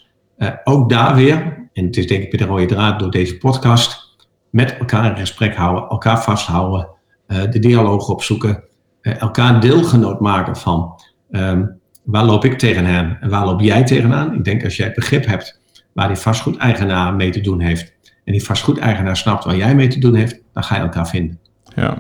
ook 0.64 0.90
daar 0.90 1.16
weer, 1.16 1.70
en 1.74 1.86
het 1.86 1.98
is 1.98 2.08
denk 2.08 2.24
ik 2.24 2.38
de 2.38 2.46
rode 2.46 2.66
draad 2.66 3.00
door 3.00 3.12
deze 3.12 3.38
podcast, 3.38 4.16
met 4.50 4.78
elkaar 4.78 5.06
in 5.06 5.18
gesprek 5.18 5.56
houden, 5.56 5.90
elkaar 5.90 6.24
vasthouden, 6.24 6.88
de 7.28 7.60
dialoog 7.60 8.10
opzoeken, 8.10 8.64
elkaar 9.02 9.62
deelgenoot 9.62 10.20
maken 10.20 10.56
van 10.56 11.02
um, 11.32 11.77
waar 12.08 12.24
loop 12.24 12.46
ik 12.46 12.58
tegenaan 12.58 13.18
en 13.22 13.30
waar 13.30 13.46
loop 13.46 13.62
jij 13.62 13.84
tegenaan. 13.84 14.34
Ik 14.34 14.44
denk 14.44 14.64
als 14.64 14.76
jij 14.76 14.92
begrip 14.96 15.26
hebt 15.26 15.60
waar 15.94 16.08
die 16.08 16.18
vastgoedeigenaar 16.18 17.14
mee 17.14 17.30
te 17.30 17.42
doen 17.42 17.60
heeft 17.60 17.94
en 18.24 18.32
die 18.32 18.44
vastgoedeigenaar 18.44 19.18
snapt 19.18 19.44
waar 19.44 19.56
jij 19.56 19.76
mee 19.76 19.88
te 19.88 20.00
doen 20.00 20.16
heeft, 20.16 20.40
dan 20.54 20.64
ga 20.64 20.76
je 20.76 20.82
elkaar 20.82 21.08
vinden. 21.08 21.40
Ja, 21.76 21.98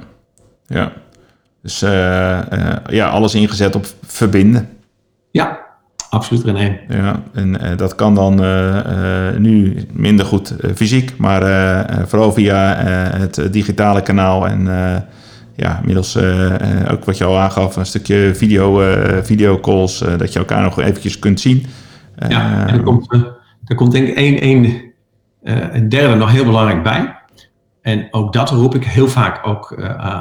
ja. 0.66 0.92
Dus 1.62 1.84
uh, 1.84 1.90
ja, 2.88 3.08
alles 3.10 3.36
ingezet 3.36 3.76
op 3.76 3.86
verbinden. 4.06 4.70
Ja, 5.32 5.60
absoluut 6.10 6.44
René. 6.44 6.80
Ja, 6.88 7.24
en 7.34 7.50
uh, 7.64 7.78
dat 7.78 7.96
kan 7.96 8.16
dan 8.16 8.36
nu 9.42 9.86
minder 9.94 10.26
goed 10.26 10.56
fysiek, 10.76 11.18
maar 11.18 11.42
vooral 12.08 12.34
via 12.34 12.76
het 13.18 13.48
digitale 13.52 14.02
kanaal 14.02 14.48
en 14.48 14.68
ja, 15.58 15.80
inmiddels 15.80 16.18
ook 16.92 17.06
wat 17.06 17.18
je 17.18 17.24
al 17.24 17.38
aangaf, 17.38 17.76
een 17.76 17.86
stukje 17.86 18.36
video, 18.36 18.82
videocalls, 19.24 20.00
dat 20.18 20.34
je 20.34 20.40
elkaar 20.40 20.62
nog 20.62 20.80
eventjes 20.80 21.20
kunt 21.20 21.40
zien. 21.40 21.66
ja, 22.30 22.68
en 22.68 22.74
er 22.74 22.84
komt, 22.84 23.14
er 23.66 23.76
komt 23.76 23.92
denk 23.92 24.08
ik 24.08 24.16
één, 24.16 24.40
één 24.40 24.82
een 25.74 25.90
derde 25.90 26.16
nog 26.16 26.32
heel 26.32 26.46
belangrijk 26.46 26.84
bij. 26.84 27.16
En 27.82 28.08
ook 28.12 28.34
dat 28.34 28.50
roep 28.50 28.76
ik 28.76 28.84
heel 28.84 29.08
vaak 29.08 29.48
ook 29.48 29.72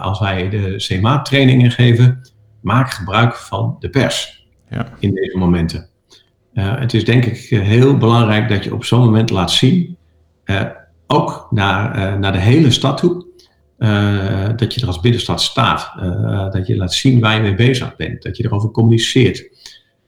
als 0.00 0.18
wij 0.18 0.48
de 0.48 0.74
CMA-trainingen 0.76 1.70
geven. 1.70 2.20
Maak 2.60 2.90
gebruik 2.90 3.36
van 3.36 3.76
de 3.78 3.90
pers 3.90 4.46
ja. 4.70 4.86
in 4.98 5.14
deze 5.14 5.38
momenten. 5.38 5.88
Uh, 6.56 6.78
het 6.78 6.94
is 6.94 7.04
denk 7.04 7.24
ik 7.24 7.36
heel 7.36 7.96
belangrijk 7.96 8.48
dat 8.48 8.64
je 8.64 8.74
op 8.74 8.84
zo'n 8.84 9.00
moment 9.00 9.30
laat 9.30 9.50
zien, 9.50 9.96
uh, 10.44 10.62
ook 11.06 11.46
naar, 11.50 12.18
naar 12.18 12.32
de 12.32 12.38
hele 12.38 12.70
stad 12.70 12.98
toe, 12.98 13.25
dat 14.56 14.74
je 14.74 14.80
er 14.80 14.86
als 14.86 15.00
binnenstad 15.00 15.42
staat. 15.42 15.92
dat 16.52 16.66
je 16.66 16.76
laat 16.76 16.92
zien 16.92 17.20
waar 17.20 17.34
je 17.34 17.42
mee 17.42 17.54
bezig 17.54 17.96
bent, 17.96 18.22
dat 18.22 18.36
je 18.36 18.44
erover 18.44 18.70
communiceert. 18.70 19.48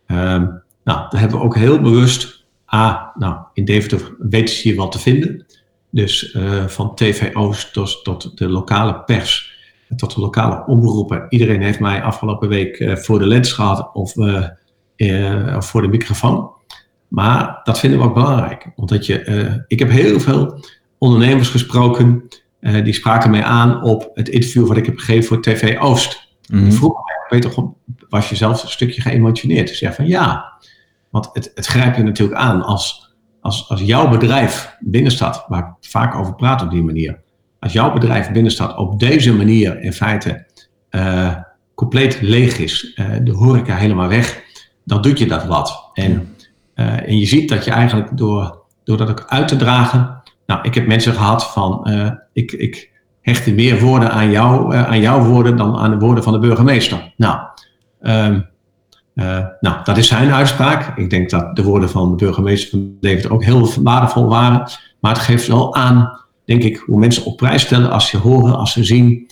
Ehm, 0.07 0.46
nou, 0.85 1.11
daar 1.11 1.20
hebben 1.20 1.38
we 1.38 1.44
ook 1.44 1.57
heel 1.57 1.81
bewust, 1.81 2.44
ah, 2.64 3.02
nou, 3.14 3.37
in 3.52 3.64
Deventer 3.64 4.14
weten 4.18 4.54
ze 4.54 4.68
hier 4.68 4.76
wat 4.76 4.92
te 4.92 4.98
vinden. 4.98 5.46
Dus 5.90 6.37
van 6.66 6.94
TVO's 6.94 7.70
tot, 7.70 8.04
tot 8.04 8.38
de 8.38 8.48
lokale 8.48 9.00
pers 9.00 9.57
tot 9.96 10.14
de 10.14 10.20
lokale 10.20 10.66
omroepen. 10.66 11.26
Iedereen 11.28 11.62
heeft 11.62 11.81
mij 11.81 12.02
afgelopen 12.02 12.48
week 12.48 12.98
voor 12.98 13.18
de 13.18 13.26
lens 13.26 13.52
gehad 13.52 13.90
of, 13.92 14.16
of, 14.16 15.66
voor 15.66 15.83
de 15.83 15.88
microfoon. 15.88 16.50
Maar 17.09 17.61
dat 17.64 17.78
vinden 17.78 17.98
we 17.98 18.04
ook 18.04 18.14
belangrijk. 18.14 18.70
Want 18.76 19.07
je, 19.07 19.64
ik 19.66 19.78
heb 19.78 19.90
heel 19.90 20.20
veel 20.20 20.64
ondernemers 20.98 21.48
gesproken. 21.48 22.28
Die 22.60 22.92
spraken 22.92 23.30
mij 23.30 23.42
aan 23.42 23.82
op 23.82 24.10
het 24.14 24.28
interview 24.28 24.66
wat 24.66 24.76
ik 24.76 24.86
heb 24.86 24.98
gegeven 24.98 25.24
voor 25.24 25.42
TV 25.42 25.78
Oost. 25.78 26.28
Mm 26.48 26.58
-hmm. 26.58 26.78
mij, 26.78 27.40
Peter, 27.40 27.72
was 28.08 28.28
je 28.28 28.36
zelf 28.36 28.62
een 28.62 28.68
stukje 28.68 29.00
geëmotioneerd? 29.00 29.70
Ik 29.70 29.76
zei 29.76 29.94
van 29.94 30.06
ja. 30.06 30.52
Want 31.10 31.28
het, 31.32 31.52
het 31.54 31.66
grijpt 31.66 31.96
je 31.96 32.02
natuurlijk 32.02 32.38
aan 32.38 32.62
als, 32.62 33.14
als, 33.40 33.68
als 33.68 33.80
jouw 33.80 34.08
bedrijf 34.08 34.76
binnenstad, 34.80 35.44
waar 35.48 35.60
ik 35.60 35.88
vaak 35.88 36.14
over 36.14 36.34
praat 36.34 36.62
op 36.62 36.70
die 36.70 36.82
manier 36.82 37.18
als 37.58 37.72
jouw 37.72 37.92
bedrijf 37.92 38.30
binnenstad 38.30 38.76
op 38.76 39.00
deze 39.00 39.34
manier 39.34 39.80
in 39.80 39.92
feite 39.92 40.46
uh, 40.90 41.34
compleet 41.74 42.20
leeg 42.20 42.58
is, 42.58 42.94
uh, 42.96 43.06
de 43.22 43.32
horeca 43.32 43.76
helemaal 43.76 44.08
weg, 44.08 44.42
dan 44.84 45.02
doet 45.02 45.18
je 45.18 45.26
dat 45.26 45.46
wat. 45.46 45.90
En, 45.94 46.34
en 46.74 47.18
je 47.18 47.26
ziet 47.26 47.48
dat 47.48 47.64
je 47.64 47.70
eigenlijk 47.70 48.16
door, 48.16 48.62
door 48.84 48.96
dat 48.96 49.10
ook 49.10 49.24
uit 49.26 49.48
te 49.48 49.56
dragen, 49.56 50.17
nou, 50.48 50.61
ik 50.62 50.74
heb 50.74 50.87
mensen 50.87 51.12
gehad 51.12 51.50
van, 51.50 51.90
ik, 52.32 52.52
ik 52.52 52.90
hechtte 53.20 53.52
meer 53.52 53.80
woorden 53.80 54.11
aan, 54.11 54.30
jou, 54.30 54.74
aan 54.76 55.00
jouw 55.00 55.22
woorden 55.24 55.56
dan 55.56 55.76
aan 55.76 55.90
de 55.90 55.98
woorden 55.98 56.24
van 56.24 56.32
de 56.32 56.38
burgemeester. 56.38 57.12
Nou, 57.16 57.38
um, 58.02 58.46
nou, 59.61 59.84
dat 59.84 59.96
is 59.96 60.08
zijn 60.08 60.32
uitspraak. 60.32 60.96
Ik 60.96 61.11
denk 61.11 61.30
dat 61.30 61.56
de 61.56 61.62
woorden 61.62 61.90
van 61.90 62.11
de 62.11 62.24
burgemeester 62.24 62.70
van 62.70 62.96
Deventer 63.00 63.32
ook 63.32 63.44
heel 63.44 63.68
waardevol 63.82 64.28
waren. 64.28 64.70
Maar 65.00 65.12
het 65.12 65.22
geeft 65.22 65.46
wel 65.46 65.74
aan 65.74 66.20
denk 66.44 66.62
ik, 66.62 66.76
hoe 66.76 66.98
mensen 66.98 67.24
op 67.24 67.37
prijs 67.37 67.62
stellen 67.62 67.90
als 67.90 68.08
ze 68.08 68.16
horen, 68.16 68.56
als 68.56 68.72
ze 68.72 68.84
zien 68.84 69.30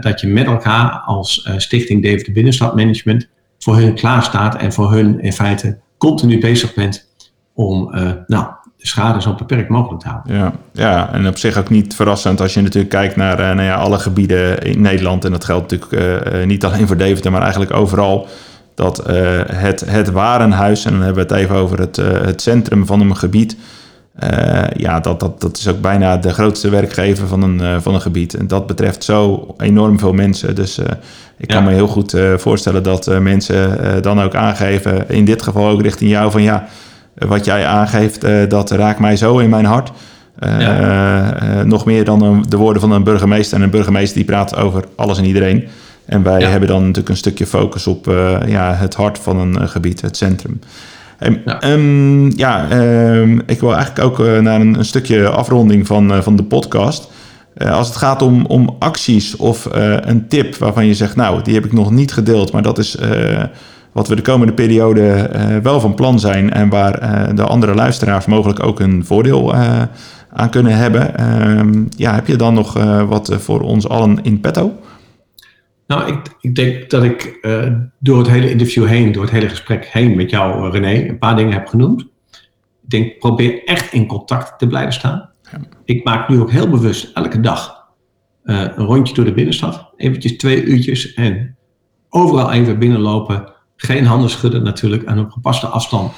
dat 0.00 0.20
je 0.20 0.26
met 0.26 0.46
elkaar 0.46 0.90
als 0.90 1.50
Stichting 1.56 2.02
Deventer 2.02 2.32
Binnenstad 2.32 2.76
Management 2.76 3.28
voor 3.58 3.76
hun 3.76 3.94
klaar 3.94 4.22
staat 4.22 4.56
en 4.56 4.72
voor 4.72 4.92
hun 4.92 5.20
in 5.20 5.32
feite 5.32 5.78
continu 5.98 6.40
bezig 6.40 6.74
bent 6.74 7.08
om 7.54 7.90
nou, 8.26 8.46
de 8.82 8.88
schade 8.88 9.22
zo 9.22 9.34
beperkt 9.34 9.68
mogelijk 9.68 10.02
te 10.02 10.08
houden. 10.08 10.36
Ja, 10.36 10.52
ja, 10.72 11.12
en 11.12 11.26
op 11.26 11.38
zich 11.38 11.58
ook 11.58 11.68
niet 11.68 11.94
verrassend 11.94 12.40
als 12.40 12.54
je 12.54 12.60
natuurlijk 12.60 12.90
kijkt 12.90 13.16
naar 13.16 13.36
nou 13.36 13.62
ja, 13.62 13.74
alle 13.74 13.98
gebieden 13.98 14.58
in 14.58 14.80
Nederland. 14.80 15.24
En 15.24 15.30
dat 15.30 15.44
geldt 15.44 15.70
natuurlijk 15.70 16.46
niet 16.46 16.64
alleen 16.64 16.86
voor 16.86 16.96
Deventer, 16.96 17.30
maar 17.32 17.42
eigenlijk 17.42 17.74
overal. 17.74 18.28
Dat 18.74 19.02
het, 19.46 19.80
het 19.86 20.10
warenhuis, 20.10 20.84
en 20.84 20.92
dan 20.92 21.02
hebben 21.02 21.26
we 21.26 21.34
het 21.34 21.42
even 21.42 21.56
over 21.56 21.78
het, 21.78 21.96
het 21.96 22.42
centrum 22.42 22.86
van 22.86 23.00
een 23.00 23.16
gebied 23.16 23.56
ja, 24.76 25.00
dat, 25.00 25.20
dat, 25.20 25.40
dat 25.40 25.58
is 25.58 25.68
ook 25.68 25.80
bijna 25.80 26.16
de 26.16 26.32
grootste 26.32 26.68
werkgever 26.68 27.28
van 27.28 27.42
een, 27.42 27.82
van 27.82 27.94
een 27.94 28.00
gebied. 28.00 28.34
En 28.34 28.46
dat 28.46 28.66
betreft 28.66 29.04
zo 29.04 29.46
enorm 29.58 29.98
veel 29.98 30.12
mensen. 30.12 30.54
Dus 30.54 30.78
ik 31.36 31.48
kan 31.48 31.64
me 31.64 31.72
heel 31.72 31.88
goed 31.88 32.16
voorstellen 32.36 32.82
dat 32.82 33.20
mensen 33.20 33.78
dan 34.02 34.20
ook 34.20 34.34
aangeven, 34.34 35.08
in 35.08 35.24
dit 35.24 35.42
geval 35.42 35.68
ook 35.68 35.82
richting 35.82 36.10
jou, 36.10 36.30
van 36.30 36.42
ja, 36.42 36.68
wat 37.14 37.44
jij 37.44 37.66
aangeeft, 37.66 38.50
dat 38.50 38.70
raakt 38.70 38.98
mij 38.98 39.16
zo 39.16 39.38
in 39.38 39.50
mijn 39.50 39.64
hart. 39.64 39.92
Ja. 40.40 41.62
nog 41.64 41.84
meer 41.84 42.04
dan 42.04 42.22
een, 42.22 42.44
de 42.48 42.56
woorden 42.56 42.80
van 42.80 42.90
een 42.90 43.04
burgemeester. 43.04 43.56
En 43.56 43.62
een 43.62 43.70
burgemeester 43.70 44.16
die 44.16 44.24
praat 44.24 44.56
over 44.56 44.84
alles 44.96 45.18
en 45.18 45.24
iedereen. 45.24 45.68
En 46.04 46.22
wij 46.22 46.42
hebben 46.42 46.68
dan 46.68 46.80
natuurlijk 46.80 47.08
een 47.08 47.16
stukje 47.16 47.46
focus 47.46 47.86
op 47.86 48.06
ja, 48.46 48.74
het 48.74 48.94
hart 48.94 49.18
van 49.18 49.38
een 49.38 49.68
gebied, 49.68 50.00
het 50.00 50.16
centrum. 50.16 50.60
ja, 51.44 51.70
um, 51.70 52.30
ja 52.36 52.72
um, 52.72 53.42
ik 53.46 53.60
wil 53.60 53.74
eigenlijk 53.74 54.04
ook 54.04 54.18
naar 54.40 54.60
een, 54.60 54.78
een, 54.78 54.84
stukje 54.84 55.28
afronding 55.28 55.86
van, 55.86 56.22
van 56.22 56.36
de 56.36 56.44
podcast. 56.44 57.10
als 57.58 57.86
het 57.86 57.96
gaat 57.96 58.22
om, 58.22 58.46
om 58.46 58.76
acties 58.78 59.36
of 59.36 59.68
een 60.00 60.28
tip 60.28 60.56
waarvan 60.56 60.86
je 60.86 60.94
zegt, 60.94 61.16
nou, 61.16 61.42
die 61.42 61.54
heb 61.54 61.64
ik 61.64 61.72
nog 61.72 61.90
niet 61.90 62.12
gedeeld, 62.12 62.52
maar 62.52 62.62
dat 62.62 62.78
is 62.78 62.96
wat 63.92 64.08
we 64.08 64.16
de 64.16 64.22
komende 64.22 64.52
periode 64.52 65.30
uh, 65.34 65.56
wel 65.56 65.80
van 65.80 65.94
plan 65.94 66.20
zijn 66.20 66.52
en 66.52 66.68
waar 66.68 67.02
uh, 67.02 67.36
de 67.36 67.44
andere 67.44 67.74
luisteraars 67.74 68.26
mogelijk 68.26 68.62
ook 68.62 68.80
een 68.80 69.04
voordeel 69.04 69.54
uh, 69.54 69.82
aan 70.30 70.50
kunnen 70.50 70.76
hebben. 70.76 71.16
Ehm, 71.16 71.84
ja, 71.96 72.14
heb 72.14 72.26
je 72.26 72.36
dan 72.36 72.54
nog 72.54 72.72
wat 73.08 73.34
voor 73.38 73.60
ons 73.60 73.88
allen 73.88 74.18
in 74.22 74.40
petto? 74.40 74.72
Nou, 75.86 76.12
ik, 76.12 76.18
ik 76.40 76.54
denk 76.54 76.90
dat 76.90 77.02
ik 77.02 77.46
door 77.98 78.18
het 78.18 78.28
hele 78.28 78.50
interview 78.50 78.86
heen, 78.86 79.12
door 79.12 79.22
het 79.22 79.32
hele 79.32 79.48
gesprek 79.48 79.86
heen 79.86 80.16
met 80.16 80.30
jou, 80.30 80.70
René, 80.70 81.08
een 81.08 81.18
paar 81.18 81.36
dingen 81.36 81.52
heb 81.52 81.66
genoemd. 81.66 82.00
Ik 82.82 82.90
denk, 82.90 83.18
probeer 83.18 83.64
echt 83.64 83.92
in 83.92 84.06
contact 84.06 84.58
te 84.58 84.66
blijven 84.66 84.92
staan. 84.92 85.30
Ja. 85.50 85.58
Ik 85.84 86.04
maak 86.04 86.28
nu 86.28 86.40
ook 86.40 86.50
heel 86.50 86.68
bewust 86.68 87.10
elke 87.14 87.40
dag 87.40 87.80
een 88.42 88.72
rondje 88.74 89.14
door 89.14 89.24
de 89.24 89.32
binnenstad. 89.32 89.92
Eventjes 89.96 90.36
twee 90.36 90.62
uurtjes 90.62 91.14
en 91.14 91.56
overal 92.08 92.52
even 92.52 92.78
binnenlopen 92.78 93.51
geen 93.86 94.06
handen 94.06 94.30
schudden 94.30 94.62
natuurlijk 94.62 95.02
en 95.02 95.18
op 95.18 95.30
gepaste 95.30 95.66
afstand 95.66 96.12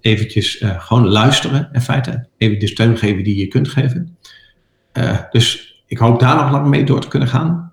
eventjes 0.00 0.60
uh, 0.60 0.80
gewoon 0.80 1.08
luisteren 1.08 1.68
in 1.72 1.80
feite. 1.80 2.26
Even 2.36 2.58
de 2.58 2.66
steun 2.66 2.96
geven 2.96 3.24
die 3.24 3.36
je 3.36 3.46
kunt 3.46 3.68
geven. 3.68 4.16
Uh, 4.92 5.18
dus 5.30 5.74
ik 5.86 5.98
hoop 5.98 6.20
daar 6.20 6.36
nog 6.36 6.50
lang 6.50 6.66
mee 6.66 6.84
door 6.84 7.00
te 7.00 7.08
kunnen 7.08 7.28
gaan. 7.28 7.72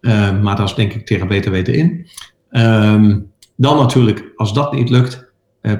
Uh, 0.00 0.40
maar 0.40 0.56
dat 0.56 0.68
is 0.68 0.74
denk 0.74 0.92
ik 0.92 1.06
tegen 1.06 1.28
beter 1.28 1.50
weten 1.50 1.74
in. 1.74 2.06
Um, 2.50 3.32
dan 3.56 3.76
natuurlijk, 3.76 4.32
als 4.36 4.54
dat 4.54 4.72
niet 4.72 4.90
lukt, 4.90 5.32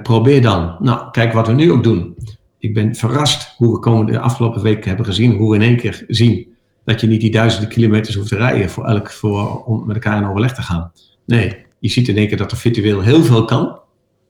probeer 0.03 0.43
dan. 0.43 0.77
Nou, 0.79 1.11
kijk 1.11 1.33
wat 1.33 1.47
we 1.47 1.53
nu 1.53 1.73
ook 1.73 1.83
doen. 1.83 2.17
Ik 2.59 2.75
ben 2.75 2.95
verrast 2.95 3.55
hoe 3.57 3.73
we 3.73 3.79
komende 3.79 4.13
de 4.13 4.19
afgelopen 4.19 4.63
weken 4.63 4.89
hebben 4.89 5.07
gezien, 5.07 5.37
hoe 5.37 5.51
we 5.51 5.57
in 5.57 5.63
één 5.63 5.77
keer 5.77 6.05
zien 6.09 6.47
dat 6.85 7.01
je 7.01 7.07
niet 7.07 7.21
die 7.21 7.31
duizenden 7.31 7.69
kilometers 7.69 8.15
hoeft 8.15 8.29
te 8.29 8.37
rijden 8.37 8.71
voor 8.71 8.85
elk 8.85 9.11
voor, 9.11 9.65
om 9.65 9.87
met 9.87 9.97
elkaar 9.97 10.17
in 10.23 10.29
overleg 10.29 10.55
te 10.55 10.63
gaan. 10.63 10.93
Nee, 11.27 11.64
je 11.85 11.91
ziet 11.91 12.09
in 12.09 12.17
één 12.17 12.29
keer 12.29 12.37
dat 12.37 12.51
er 12.51 12.57
virtueel 12.57 13.01
heel 13.01 13.23
veel 13.23 13.45
kan. 13.45 13.79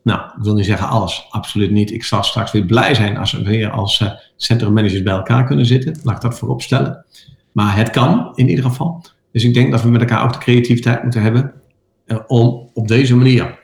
Nou, 0.02 0.20
ik 0.20 0.42
wil 0.42 0.54
niet 0.54 0.64
zeggen 0.64 0.88
alles, 0.88 1.26
absoluut 1.30 1.70
niet. 1.70 1.92
Ik 1.92 2.04
zal 2.04 2.22
straks 2.22 2.52
weer 2.52 2.64
blij 2.64 2.94
zijn 2.94 3.16
als 3.16 3.32
we 3.32 3.42
weer 3.42 3.70
als 3.70 4.00
uh, 4.00 4.10
centrummanagers 4.36 5.02
bij 5.02 5.12
elkaar 5.12 5.44
kunnen 5.44 5.66
zitten. 5.66 5.98
Laat 6.02 6.16
ik 6.16 6.22
dat 6.22 6.38
voorop 6.38 6.62
stellen. 6.62 7.04
Maar 7.52 7.76
het 7.76 7.90
kan 7.90 8.32
in 8.34 8.48
ieder 8.48 8.64
geval. 8.64 9.04
Dus 9.32 9.44
ik 9.44 9.54
denk 9.54 9.70
dat 9.70 9.82
we 9.82 9.88
met 9.88 10.00
elkaar 10.00 10.24
ook 10.24 10.32
de 10.32 10.38
creativiteit 10.38 11.02
moeten 11.02 11.22
hebben 11.22 11.52
uh, 12.06 12.18
om 12.26 12.70
op 12.72 12.88
deze 12.88 13.16
manier 13.16 13.58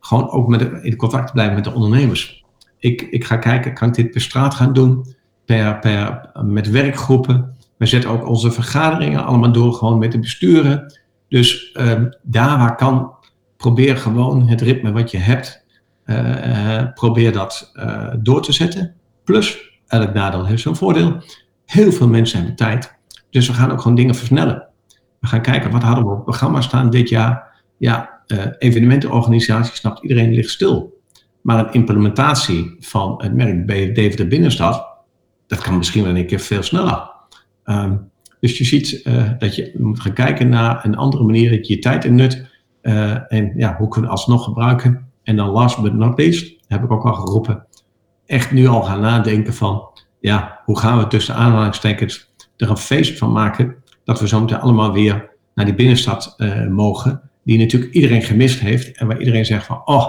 gewoon 0.00 0.30
ook 0.30 0.48
met 0.48 0.68
in 0.82 0.96
contact 0.96 1.26
te 1.26 1.32
blijven 1.32 1.54
met 1.54 1.64
de 1.64 1.72
ondernemers. 1.72 2.44
Ik, 2.78 3.02
ik 3.02 3.24
ga 3.24 3.36
kijken, 3.36 3.74
kan 3.74 3.88
ik 3.88 3.94
dit 3.94 4.10
per 4.10 4.20
straat 4.20 4.54
gaan 4.54 4.72
doen, 4.72 5.14
per, 5.44 5.78
per, 5.78 6.30
met 6.44 6.70
werkgroepen. 6.70 7.56
We 7.76 7.86
zetten 7.86 8.10
ook 8.10 8.28
onze 8.28 8.50
vergaderingen 8.50 9.24
allemaal 9.24 9.52
door, 9.52 9.72
gewoon 9.72 9.98
met 9.98 10.12
de 10.12 10.18
besturen. 10.18 11.00
Dus 11.28 11.74
uh, 11.74 11.92
daar 12.22 12.58
waar 12.58 12.76
kan, 12.76 13.15
probeer 13.56 13.96
gewoon 13.96 14.48
het 14.48 14.60
ritme 14.60 14.92
wat 14.92 15.10
je 15.10 15.18
hebt, 15.18 15.64
uh, 16.06 16.82
probeer 16.94 17.32
dat 17.32 17.72
uh, 17.74 18.14
door 18.18 18.42
te 18.42 18.52
zetten. 18.52 18.94
Plus, 19.24 19.70
elk 19.86 20.14
nadeel 20.14 20.46
heeft 20.46 20.62
zijn 20.62 20.76
voordeel. 20.76 21.22
Heel 21.64 21.92
veel 21.92 22.08
mensen 22.08 22.38
hebben 22.38 22.56
tijd. 22.56 22.94
Dus 23.30 23.46
we 23.46 23.52
gaan 23.52 23.70
ook 23.70 23.80
gewoon 23.80 23.96
dingen 23.96 24.14
versnellen. 24.14 24.68
We 25.20 25.26
gaan 25.26 25.42
kijken, 25.42 25.70
wat 25.70 25.82
hadden 25.82 26.04
we 26.04 26.10
op 26.10 26.16
het 26.16 26.24
programma 26.24 26.60
staan 26.60 26.90
dit 26.90 27.08
jaar? 27.08 27.62
Ja, 27.78 28.22
evenementenorganisatie, 28.58 29.76
snapt 29.76 30.02
iedereen, 30.02 30.34
ligt 30.34 30.50
stil. 30.50 31.00
Maar 31.40 31.58
een 31.58 31.72
implementatie 31.72 32.76
van 32.80 33.14
het 33.22 33.34
merk 33.34 33.66
bij 33.66 33.92
Deventer 33.92 34.28
Binnenstad, 34.28 34.86
dat 35.46 35.62
kan 35.62 35.76
misschien 35.76 36.04
wel 36.04 36.16
een 36.16 36.26
keer 36.26 36.40
veel 36.40 36.62
sneller. 36.62 37.10
Um, 37.64 38.10
dus 38.40 38.58
je 38.58 38.64
ziet 38.64 39.04
dat 39.38 39.54
je 39.54 39.74
moet 39.78 40.00
gaan 40.00 40.12
kijken 40.12 40.48
naar 40.48 40.84
een 40.84 40.96
andere 40.96 41.24
manier 41.24 41.50
dat 41.50 41.66
je 41.66 41.74
je 41.74 41.80
tijd 41.80 42.04
innut. 42.04 42.46
Uh, 42.86 43.32
en 43.32 43.52
ja, 43.56 43.76
hoe 43.78 43.88
kunnen 43.88 44.10
we 44.10 44.16
alsnog 44.16 44.44
gebruiken? 44.44 45.10
En 45.22 45.36
dan 45.36 45.48
last 45.48 45.82
but 45.82 45.94
not 45.94 46.18
least, 46.18 46.56
heb 46.66 46.84
ik 46.84 46.90
ook 46.90 47.04
al 47.04 47.14
geroepen, 47.14 47.66
echt 48.26 48.52
nu 48.52 48.66
al 48.66 48.82
gaan 48.82 49.00
nadenken 49.00 49.54
van, 49.54 49.88
ja, 50.20 50.60
hoe 50.64 50.78
gaan 50.78 50.98
we 50.98 51.06
tussen 51.06 51.34
aanhalingstekens 51.34 52.34
er 52.56 52.70
een 52.70 52.76
feest 52.76 53.18
van 53.18 53.32
maken, 53.32 53.74
dat 54.04 54.20
we 54.20 54.28
zo 54.28 54.40
meteen 54.40 54.60
allemaal 54.60 54.92
weer 54.92 55.30
naar 55.54 55.64
die 55.64 55.74
binnenstad 55.74 56.34
uh, 56.36 56.66
mogen, 56.68 57.30
die 57.44 57.58
natuurlijk 57.58 57.92
iedereen 57.92 58.22
gemist 58.22 58.60
heeft 58.60 58.96
en 58.96 59.06
waar 59.06 59.18
iedereen 59.18 59.44
zegt 59.44 59.66
van, 59.66 59.82
oh, 59.84 60.06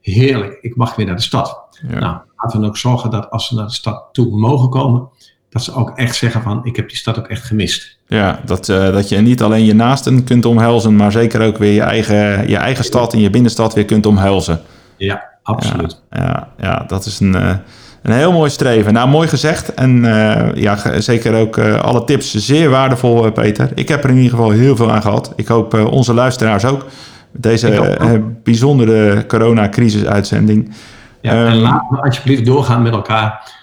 heerlijk, 0.00 0.58
ik 0.60 0.76
mag 0.76 0.96
weer 0.96 1.06
naar 1.06 1.16
de 1.16 1.22
stad. 1.22 1.78
Ja. 1.88 1.98
Nou, 1.98 2.18
laten 2.36 2.60
we 2.60 2.66
ook 2.66 2.76
zorgen 2.76 3.10
dat 3.10 3.30
als 3.30 3.46
ze 3.46 3.54
naar 3.54 3.66
de 3.66 3.72
stad 3.72 4.08
toe 4.12 4.38
mogen 4.38 4.68
komen, 4.68 5.08
dat 5.50 5.62
ze 5.62 5.74
ook 5.74 5.92
echt 5.94 6.16
zeggen 6.16 6.42
van, 6.42 6.60
ik 6.64 6.76
heb 6.76 6.88
die 6.88 6.98
stad 6.98 7.18
ook 7.18 7.26
echt 7.26 7.44
gemist. 7.44 7.98
Ja, 8.06 8.40
dat, 8.44 8.68
uh, 8.68 8.92
dat 8.92 9.08
je 9.08 9.16
niet 9.16 9.42
alleen 9.42 9.64
je 9.64 9.74
naasten 9.74 10.24
kunt 10.24 10.44
omhelzen, 10.44 10.96
maar 10.96 11.12
zeker 11.12 11.46
ook 11.46 11.58
weer 11.58 11.72
je 11.72 11.82
eigen, 11.82 12.48
je 12.48 12.56
eigen 12.56 12.84
stad 12.84 13.12
en 13.12 13.20
je 13.20 13.30
binnenstad 13.30 13.74
weer 13.74 13.84
kunt 13.84 14.06
omhelzen. 14.06 14.60
Ja, 14.96 15.22
absoluut. 15.42 16.02
Ja, 16.10 16.20
ja, 16.20 16.48
ja 16.58 16.84
dat 16.86 17.04
is 17.04 17.20
een, 17.20 17.36
uh, 17.36 17.54
een 18.02 18.12
heel 18.12 18.32
mooi 18.32 18.50
streven. 18.50 18.92
Nou, 18.92 19.08
mooi 19.08 19.28
gezegd. 19.28 19.74
En 19.74 20.04
uh, 20.04 20.54
ja, 20.54 21.00
zeker 21.00 21.34
ook 21.34 21.58
alle 21.58 22.04
tips 22.04 22.34
zeer 22.34 22.70
waardevol, 22.70 23.30
Peter. 23.30 23.70
Ik 23.74 23.88
heb 23.88 24.04
er 24.04 24.10
in 24.10 24.16
ieder 24.16 24.30
geval 24.30 24.50
heel 24.50 24.76
veel 24.76 24.92
aan 24.92 25.02
gehad. 25.02 25.32
Ik 25.36 25.48
hoop 25.48 25.74
onze 25.74 26.14
luisteraars 26.14 26.64
ook. 26.64 26.86
Deze 27.32 27.96
bijzondere 28.42 29.26
coronacrisis-uitzending. 29.26 30.74
Ja, 31.20 31.32
en 31.32 31.52
um, 31.52 31.60
laten 31.60 31.86
we 31.90 32.02
alsjeblieft 32.02 32.44
doorgaan 32.44 32.82
met 32.82 32.92
elkaar. 32.92 33.58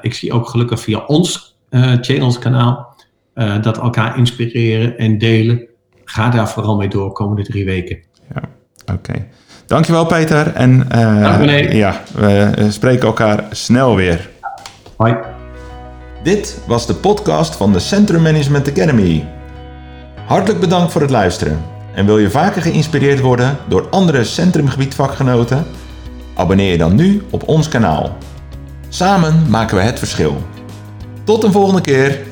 Ik 0.00 0.14
zie 0.14 0.32
ook 0.32 0.48
gelukkig 0.48 0.80
via 0.80 0.98
ons 0.98 1.56
channels 2.00 2.38
kanaal 2.38 2.90
uh, 3.34 3.62
dat 3.62 3.78
elkaar 3.78 4.18
inspireren 4.18 4.98
en 4.98 5.18
delen. 5.18 5.66
Ga 6.04 6.28
daar 6.28 6.48
vooral 6.48 6.76
mee 6.76 6.88
door 6.88 7.12
komende 7.12 7.42
drie 7.42 7.64
weken. 7.64 7.98
Ja, 8.34 8.42
oké. 8.82 8.92
Okay. 8.92 9.28
Dankjewel 9.66 10.06
Peter. 10.06 10.52
En 10.52 10.86
uh, 10.94 11.22
Dank, 11.22 11.72
ja, 11.72 12.02
we 12.14 12.66
spreken 12.70 13.06
elkaar 13.06 13.44
snel 13.50 13.96
weer. 13.96 14.28
Hoi. 14.96 15.16
Dit 16.22 16.62
was 16.66 16.86
de 16.86 16.94
podcast 16.94 17.56
van 17.56 17.72
de 17.72 17.78
Centrum 17.78 18.22
Management 18.22 18.68
Academy. 18.68 19.28
Hartelijk 20.26 20.60
bedankt 20.60 20.92
voor 20.92 21.00
het 21.00 21.10
luisteren. 21.10 21.62
En 21.94 22.06
wil 22.06 22.18
je 22.18 22.30
vaker 22.30 22.62
geïnspireerd 22.62 23.20
worden 23.20 23.56
door 23.68 23.88
andere 23.90 24.24
centrumgebietvakgenoten? 24.24 25.64
Abonneer 26.34 26.70
je 26.70 26.78
dan 26.78 26.94
nu 26.94 27.22
op 27.30 27.48
ons 27.48 27.68
kanaal. 27.68 28.16
Samen 28.92 29.50
maken 29.50 29.76
we 29.76 29.82
het 29.82 29.98
verschil. 29.98 30.42
Tot 31.24 31.44
een 31.44 31.52
volgende 31.52 31.80
keer. 31.80 32.29